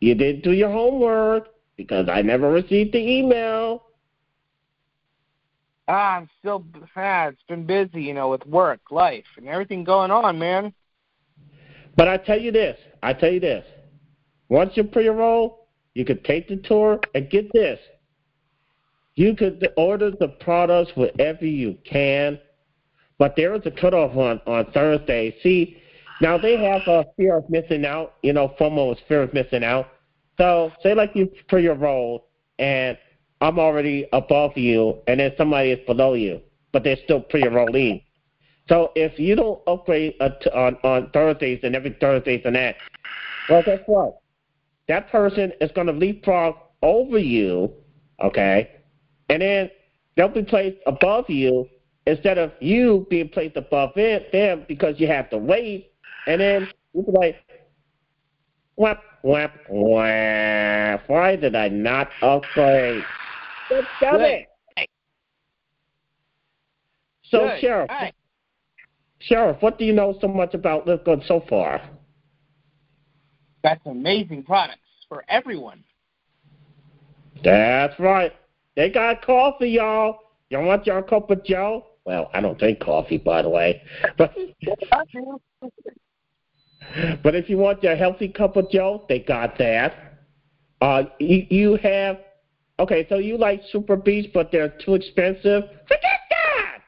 you 0.00 0.14
didn't 0.14 0.42
do 0.42 0.52
your 0.52 0.70
homework 0.70 1.48
because 1.76 2.08
I 2.08 2.22
never 2.22 2.50
received 2.50 2.92
the 2.92 2.98
email. 2.98 3.84
Ah, 5.88 6.16
I'm 6.16 6.28
still 6.38 6.64
ah, 6.96 7.26
it's 7.26 7.42
been 7.48 7.66
busy, 7.66 8.02
you 8.02 8.14
know, 8.14 8.30
with 8.30 8.46
work, 8.46 8.80
life, 8.90 9.24
and 9.36 9.48
everything 9.48 9.84
going 9.84 10.10
on, 10.10 10.38
man. 10.38 10.72
But 11.96 12.08
I 12.08 12.16
tell 12.16 12.40
you 12.40 12.52
this, 12.52 12.78
I 13.02 13.12
tell 13.12 13.32
you 13.32 13.40
this. 13.40 13.64
Once 14.48 14.72
you're 14.74 14.86
pre-roll, 14.86 15.68
you 15.94 16.04
could 16.04 16.24
take 16.24 16.48
the 16.48 16.56
tour 16.56 17.00
and 17.14 17.28
get 17.28 17.52
this. 17.52 17.78
You 19.14 19.34
could 19.34 19.68
order 19.76 20.10
the 20.10 20.28
products 20.28 20.92
wherever 20.94 21.44
you 21.44 21.76
can, 21.84 22.38
but 23.18 23.36
there 23.36 23.54
is 23.54 23.62
a 23.66 23.70
cutoff 23.70 24.16
on 24.16 24.40
on 24.46 24.72
Thursday. 24.72 25.36
See, 25.42 25.76
now 26.20 26.38
they 26.38 26.56
have 26.56 26.82
a 26.86 27.04
fear 27.16 27.36
of 27.36 27.50
missing 27.50 27.84
out. 27.84 28.14
You 28.22 28.32
know, 28.32 28.54
FOMO 28.58 28.92
is 28.92 28.98
fear 29.08 29.22
of 29.22 29.34
missing 29.34 29.64
out. 29.64 29.88
So 30.38 30.72
say 30.82 30.94
like 30.94 31.14
you 31.14 31.30
pre-roll 31.48 32.26
and 32.58 32.96
I'm 33.42 33.58
already 33.58 34.06
above 34.12 34.56
you, 34.56 34.98
and 35.08 35.18
then 35.18 35.32
somebody 35.36 35.72
is 35.72 35.84
below 35.84 36.14
you, 36.14 36.40
but 36.70 36.84
they're 36.84 36.96
still 37.02 37.20
pre-enrollee. 37.20 38.04
So 38.68 38.92
if 38.94 39.18
you 39.18 39.34
don't 39.34 39.60
upgrade 39.66 40.14
uh, 40.20 40.30
on 40.54 40.76
on 40.84 41.10
Thursdays 41.10 41.58
and 41.64 41.74
every 41.74 41.96
Thursdays 42.00 42.42
and 42.44 42.54
that, 42.54 42.76
well, 43.48 43.62
guess 43.64 43.80
what? 43.86 44.18
That 44.86 45.10
person 45.10 45.52
is 45.60 45.72
going 45.72 45.88
to 45.88 45.92
leapfrog 45.92 46.54
over 46.82 47.18
you, 47.18 47.72
okay, 48.22 48.70
and 49.28 49.42
then 49.42 49.70
they'll 50.16 50.28
be 50.28 50.42
placed 50.42 50.78
above 50.86 51.28
you, 51.28 51.68
instead 52.06 52.38
of 52.38 52.52
you 52.60 53.06
being 53.10 53.28
placed 53.28 53.56
above 53.56 53.90
them 53.94 54.64
because 54.68 54.98
you 54.98 55.06
have 55.06 55.30
to 55.30 55.38
wait, 55.38 55.92
and 56.26 56.40
then 56.40 56.68
you 56.94 57.02
be 57.02 57.12
like, 57.12 57.36
whap, 58.76 59.02
whap, 59.22 59.54
whap. 59.68 61.08
Why 61.08 61.36
did 61.36 61.54
I 61.54 61.68
not 61.68 62.08
upgrade? 62.22 63.04
Just 63.68 63.86
got 64.00 64.20
it. 64.20 64.48
So, 67.24 67.48
Good. 67.48 67.60
Sheriff, 67.60 67.90
right. 67.90 68.14
Sheriff, 69.20 69.56
what 69.60 69.78
do 69.78 69.84
you 69.84 69.92
know 69.92 70.18
so 70.20 70.28
much 70.28 70.52
about 70.52 70.86
Live 70.86 71.04
Good 71.04 71.22
so 71.26 71.44
far? 71.48 71.80
That's 73.62 73.80
amazing 73.86 74.42
products 74.42 74.80
for 75.08 75.24
everyone. 75.28 75.84
That's 77.44 77.98
right. 77.98 78.32
They 78.76 78.90
got 78.90 79.24
coffee, 79.24 79.70
y'all. 79.70 80.18
Y'all 80.50 80.64
want 80.64 80.86
your 80.86 81.02
cup 81.02 81.30
of 81.30 81.44
Joe? 81.44 81.86
Well, 82.04 82.30
I 82.34 82.40
don't 82.40 82.58
drink 82.58 82.80
coffee, 82.80 83.18
by 83.18 83.42
the 83.42 83.48
way. 83.48 83.82
But 84.18 84.34
but 87.22 87.34
if 87.34 87.48
you 87.48 87.58
want 87.58 87.82
your 87.82 87.96
healthy 87.96 88.28
cup 88.28 88.56
of 88.56 88.70
Joe, 88.70 89.04
they 89.08 89.20
got 89.20 89.56
that. 89.58 90.18
Uh, 90.80 91.04
you, 91.20 91.46
you 91.48 91.76
have 91.76 92.18
okay. 92.78 93.06
So 93.08 93.18
you 93.18 93.38
like 93.38 93.62
SuperBeets, 93.72 94.32
but 94.32 94.50
they're 94.50 94.74
too 94.84 94.94
expensive. 94.94 95.64
Forget 95.86 96.20
that. 96.30 96.78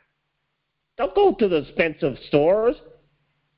Don't 0.99 1.15
go 1.15 1.33
to 1.35 1.49
the 1.49 1.57
expensive 1.57 2.19
stores. 2.29 2.77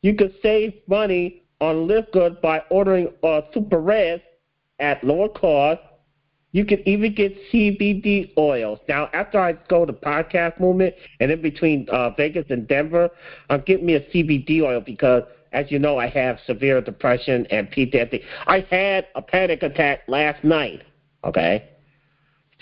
You 0.03 0.15
could 0.15 0.35
save 0.43 0.75
money 0.87 1.45
on 1.61 1.89
Live 1.89 2.13
Good 2.13 2.41
by 2.43 2.63
ordering 2.71 3.09
uh, 3.23 3.41
Super 3.55 3.81
Red 3.81 4.23
at 4.79 5.03
lower 5.03 5.29
cost. 5.29 5.81
You 6.57 6.65
can 6.65 6.89
even 6.89 7.15
get 7.15 7.37
CBD 7.53 8.33
oils. 8.39 8.79
Now, 8.89 9.11
after 9.13 9.39
I 9.39 9.53
go 9.69 9.85
to 9.85 9.93
podcast 9.93 10.59
movement 10.59 10.95
and 11.21 11.31
in 11.31 11.43
between 11.43 11.87
uh, 11.91 12.09
Vegas 12.17 12.47
and 12.49 12.67
Denver, 12.67 13.11
I'm 13.51 13.61
getting 13.61 13.85
me 13.85 13.93
a 13.93 14.01
CBD 14.01 14.63
oil 14.63 14.81
because, 14.81 15.25
as 15.53 15.71
you 15.71 15.79
know, 15.79 15.99
I 15.99 16.07
have 16.07 16.39
severe 16.47 16.81
depression 16.81 17.47
and 17.51 17.71
PTSD. 17.71 18.23
I 18.47 18.67
had 18.71 19.07
a 19.15 19.21
panic 19.21 19.63
attack 19.63 20.05
last 20.09 20.43
night. 20.45 20.83
Okay, 21.25 21.69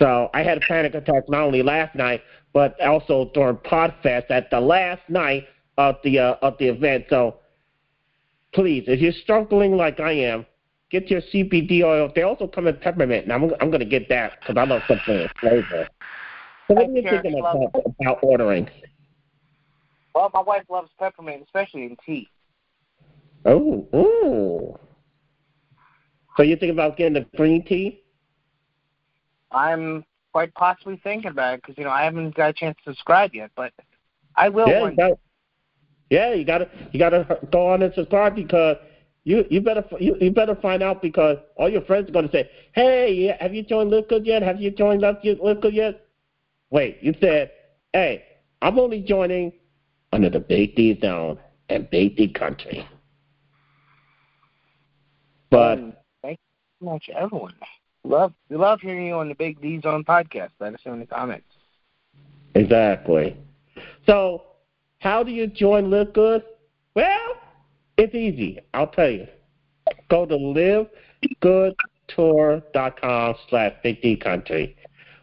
so 0.01 0.29
I 0.35 0.43
had 0.43 0.57
a 0.57 0.61
panic 0.63 0.97
attack 0.97 1.29
not 1.29 1.43
only 1.43 1.63
last 1.63 1.95
night 1.95 2.21
but 2.53 2.81
also 2.81 3.31
during 3.33 3.59
Podfest 3.59 4.29
at 4.29 4.51
the 4.51 4.61
last 4.61 5.03
night 5.09 5.47
of 5.79 5.99
the 6.03 6.19
uh, 6.19 6.35
of 6.43 6.59
the 6.59 6.67
event. 6.67 7.05
So 7.11 7.37
please, 8.55 8.87
if 8.89 8.99
you're 8.99 9.13
struggling 9.13 9.77
like 9.77 10.01
I 10.01 10.13
am, 10.13 10.47
get 10.91 11.11
your 11.11 11.21
CBD 11.21 11.83
oil. 11.83 12.11
They 12.15 12.23
also 12.23 12.47
come 12.47 12.67
in 12.67 12.77
peppermint, 12.77 13.25
and 13.25 13.33
I'm 13.33 13.45
I'm 13.61 13.71
going 13.71 13.81
to 13.81 13.87
get 13.87 14.09
that 14.09 14.41
because 14.41 14.57
I 14.57 14.65
love 14.65 14.83
something 14.89 15.19
with 15.19 15.31
flavor. 15.41 15.89
So 16.69 16.75
what 16.75 16.89
are 16.89 16.93
you 16.93 17.03
thinking 17.03 17.39
about, 17.39 17.75
about 18.01 18.19
ordering? 18.23 18.71
Well, 20.15 20.31
my 20.33 20.41
wife 20.41 20.65
loves 20.71 20.91
peppermint, 20.99 21.43
especially 21.43 21.85
in 21.85 21.97
tea. 22.07 22.29
Oh, 23.45 23.87
ooh. 23.95 24.79
So 26.37 26.43
you 26.43 26.57
think 26.57 26.73
about 26.73 26.97
getting 26.97 27.15
the 27.15 27.27
green 27.37 27.65
tea? 27.65 28.03
I'm 29.51 30.05
quite 30.33 30.55
possibly 30.55 31.01
thinking 31.05 31.31
about 31.31 31.55
it 31.55 31.63
because 31.63 31.79
you 31.79 31.85
know 31.85 31.91
I 31.91 32.05
haven't 32.05 32.35
got 32.35 32.51
a 32.51 32.53
chance 32.53 32.77
to 32.85 32.91
subscribe 32.91 33.35
yet, 33.35 33.51
but 33.55 33.73
I 34.37 34.49
will. 34.49 34.69
yeah, 34.69 34.81
one 34.81 34.91
you 34.93 34.97
got. 34.97 35.19
Yeah, 36.11 36.33
you 36.33 36.45
got 36.45 36.59
to 36.59 36.69
you 36.93 36.99
got 36.99 37.11
to 37.11 37.39
go 37.51 37.69
on 37.69 37.83
and 37.83 37.93
subscribe 37.95 38.35
because 38.37 38.77
you 39.25 39.45
you 39.51 39.61
better 39.61 39.85
you, 39.99 40.17
you 40.21 40.31
better 40.31 40.55
find 40.55 40.83
out 40.83 41.01
because 41.01 41.39
all 41.57 41.69
your 41.69 41.83
friends 41.83 42.09
are 42.09 42.13
going 42.13 42.27
to 42.27 42.33
say, 42.33 42.51
"Hey, 42.73 43.35
have 43.41 43.55
you 43.55 43.63
joined 43.63 43.91
Good 44.09 44.27
yet? 44.27 44.43
Have 44.43 44.61
you 44.61 44.71
joined 44.71 45.01
Good 45.01 45.75
yet?" 45.75 46.07
Wait, 46.71 46.99
you 47.01 47.15
said, 47.21 47.51
"Hey, 47.93 48.25
I'm 48.61 48.79
only 48.79 49.01
joining 49.01 49.53
under 50.13 50.29
the 50.29 50.41
Big 50.41 50.77
D 50.77 50.99
Zone 51.01 51.39
and 51.71 51.89
Big 51.89 52.17
D 52.17 52.29
Country." 52.29 52.87
But 55.51 55.79
Um, 55.79 55.93
thank 56.21 56.39
you 56.39 56.87
so 56.87 56.93
much, 56.93 57.09
everyone. 57.17 57.55
Love 58.05 58.35
we 58.51 58.57
love 58.57 58.81
hearing 58.83 59.07
you 59.07 59.15
on 59.15 59.29
the 59.29 59.35
Big 59.35 59.59
D 59.63 59.81
Zone 59.81 60.05
podcast. 60.05 60.51
Let 60.61 60.75
us 60.75 60.81
know 60.85 60.93
in 60.93 61.01
the 61.01 61.07
comments. 61.07 61.47
Exactly. 62.55 63.37
So, 64.05 64.43
how 64.99 65.23
do 65.23 65.31
you 65.31 65.47
join 65.47 65.91
Good? 66.13 66.43
Well, 66.95 67.37
it's 67.97 68.15
easy. 68.15 68.61
I'll 68.73 68.87
tell 68.89 69.11
you. 69.11 69.27
Go 70.09 70.25
to 70.27 70.37
livegoodtour.com 71.43 73.35
slash 73.49 73.73
Big 73.83 74.03
D 74.03 74.17
Country. 74.17 74.77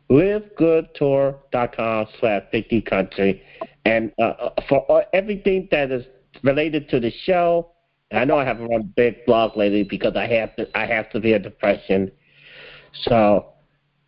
livegoodtour.com 0.09 2.07
slash 2.19 2.43
Big 2.51 2.69
D 2.69 2.81
Country. 2.81 3.41
And 3.85 4.11
uh, 4.19 4.23
uh, 4.23 4.51
for 4.69 4.91
uh, 4.91 5.03
everything 5.13 5.67
that 5.71 5.91
is 5.91 6.05
related 6.43 6.89
to 6.89 6.99
the 6.99 7.11
show, 7.11 7.71
I 8.11 8.25
know 8.25 8.37
I 8.37 8.45
haven't 8.45 8.67
run 8.67 8.81
a 8.81 8.83
big 8.83 9.25
blog 9.25 9.55
lately 9.57 9.83
because 9.83 10.15
I 10.15 10.27
have 10.27 10.55
to, 10.57 10.77
I 10.77 10.85
have 10.85 11.07
severe 11.11 11.39
depression. 11.39 12.11
So 13.05 13.47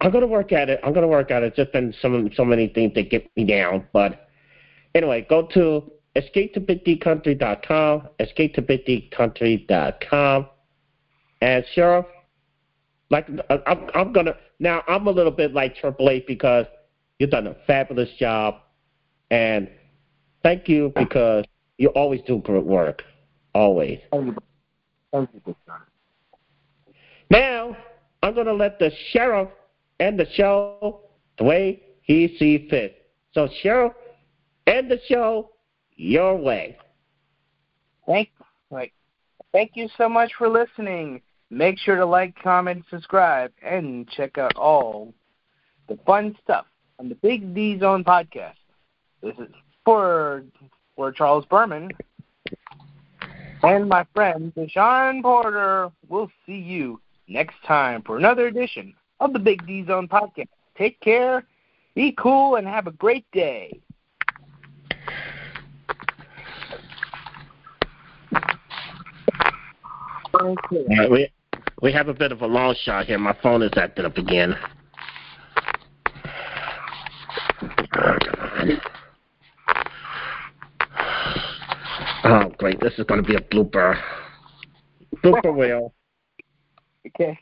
I'm 0.01 0.11
gonna 0.11 0.27
work 0.27 0.51
at 0.51 0.69
it. 0.69 0.79
I'm 0.83 0.93
gonna 0.93 1.07
work 1.07 1.31
at 1.31 1.43
it. 1.43 1.47
It's 1.47 1.55
just 1.55 1.71
been 1.71 1.93
so 2.01 2.29
so 2.35 2.43
many 2.43 2.67
things 2.67 2.93
that 2.95 3.09
get 3.09 3.29
me 3.37 3.45
down. 3.45 3.87
But 3.93 4.27
anyway, 4.93 5.25
go 5.29 5.47
to 5.53 5.91
escapetobigdcountry.com, 6.15 8.09
escapetobigdcountry.com, 8.19 10.47
and 11.41 11.65
Sheriff, 11.73 12.05
like 13.09 13.27
I'm, 13.49 13.89
I'm 13.93 14.13
gonna 14.13 14.35
now. 14.59 14.83
I'm 14.87 15.07
a 15.07 15.11
little 15.11 15.31
bit 15.31 15.53
like 15.53 15.75
Triple 15.75 16.09
H 16.09 16.23
because 16.27 16.65
you've 17.19 17.31
done 17.31 17.47
a 17.47 17.55
fabulous 17.67 18.09
job, 18.17 18.55
and 19.29 19.69
thank 20.41 20.69
you 20.69 20.93
because 20.95 21.43
you 21.77 21.89
always 21.89 22.21
do 22.21 22.37
great 22.39 22.63
work, 22.63 23.03
always. 23.53 23.99
Thank 24.11 24.27
you. 24.27 24.37
Thank 25.11 25.29
you, 25.33 25.41
Now, 27.29 27.75
I'm 28.23 28.33
to 28.35 28.53
let 28.53 28.79
the 28.79 28.91
sheriff 29.11 29.49
end 29.99 30.19
the 30.19 30.25
show 30.33 31.01
the 31.37 31.43
way 31.43 31.83
he 32.01 32.35
sees 32.39 32.69
fit. 32.69 33.11
So, 33.33 33.49
sheriff, 33.61 33.93
end 34.65 34.89
the 34.89 34.99
show 35.07 35.51
your 36.03 36.35
way. 36.35 36.77
Thank 38.05 38.29
right. 38.69 38.91
Thank 39.51 39.71
you 39.75 39.87
so 39.97 40.09
much 40.09 40.31
for 40.37 40.49
listening. 40.49 41.21
Make 41.49 41.77
sure 41.77 41.95
to 41.95 42.05
like, 42.05 42.35
comment, 42.41 42.83
subscribe, 42.89 43.51
and 43.61 44.07
check 44.09 44.37
out 44.37 44.55
all 44.55 45.13
the 45.87 45.97
fun 46.05 46.35
stuff 46.43 46.65
on 46.99 47.09
the 47.09 47.15
Big 47.15 47.53
D 47.53 47.79
Zone 47.79 48.03
podcast. 48.03 48.55
This 49.21 49.35
is 49.37 49.53
for 49.85 50.43
for 50.95 51.11
Charles 51.11 51.45
Berman 51.45 51.89
and 53.63 53.87
my 53.87 54.05
friend 54.13 54.53
Deshaun 54.55 55.21
Porter. 55.21 55.89
We'll 56.09 56.31
see 56.45 56.57
you 56.57 56.99
next 57.27 57.55
time 57.65 58.01
for 58.01 58.17
another 58.17 58.47
edition 58.47 58.93
of 59.19 59.31
the 59.31 59.39
Big 59.39 59.65
D 59.65 59.85
Zone 59.85 60.07
podcast. 60.07 60.49
Take 60.77 60.99
care, 60.99 61.45
be 61.95 62.13
cool, 62.17 62.55
and 62.55 62.67
have 62.67 62.87
a 62.87 62.91
great 62.91 63.25
day. 63.31 63.79
We, 71.09 71.31
we 71.81 71.91
have 71.91 72.07
a 72.07 72.13
bit 72.13 72.31
of 72.31 72.41
a 72.41 72.47
long 72.47 72.75
shot 72.83 73.05
here. 73.05 73.17
My 73.17 73.35
phone 73.41 73.61
is 73.61 73.71
acting 73.75 74.05
up 74.05 74.17
again. 74.17 74.55
Oh, 82.25 82.51
great. 82.57 82.79
This 82.79 82.93
is 82.97 83.05
going 83.05 83.21
to 83.21 83.27
be 83.27 83.35
a 83.35 83.41
blooper. 83.41 84.01
Blooper 85.23 85.55
wheel. 85.55 85.93
Okay. 87.07 87.37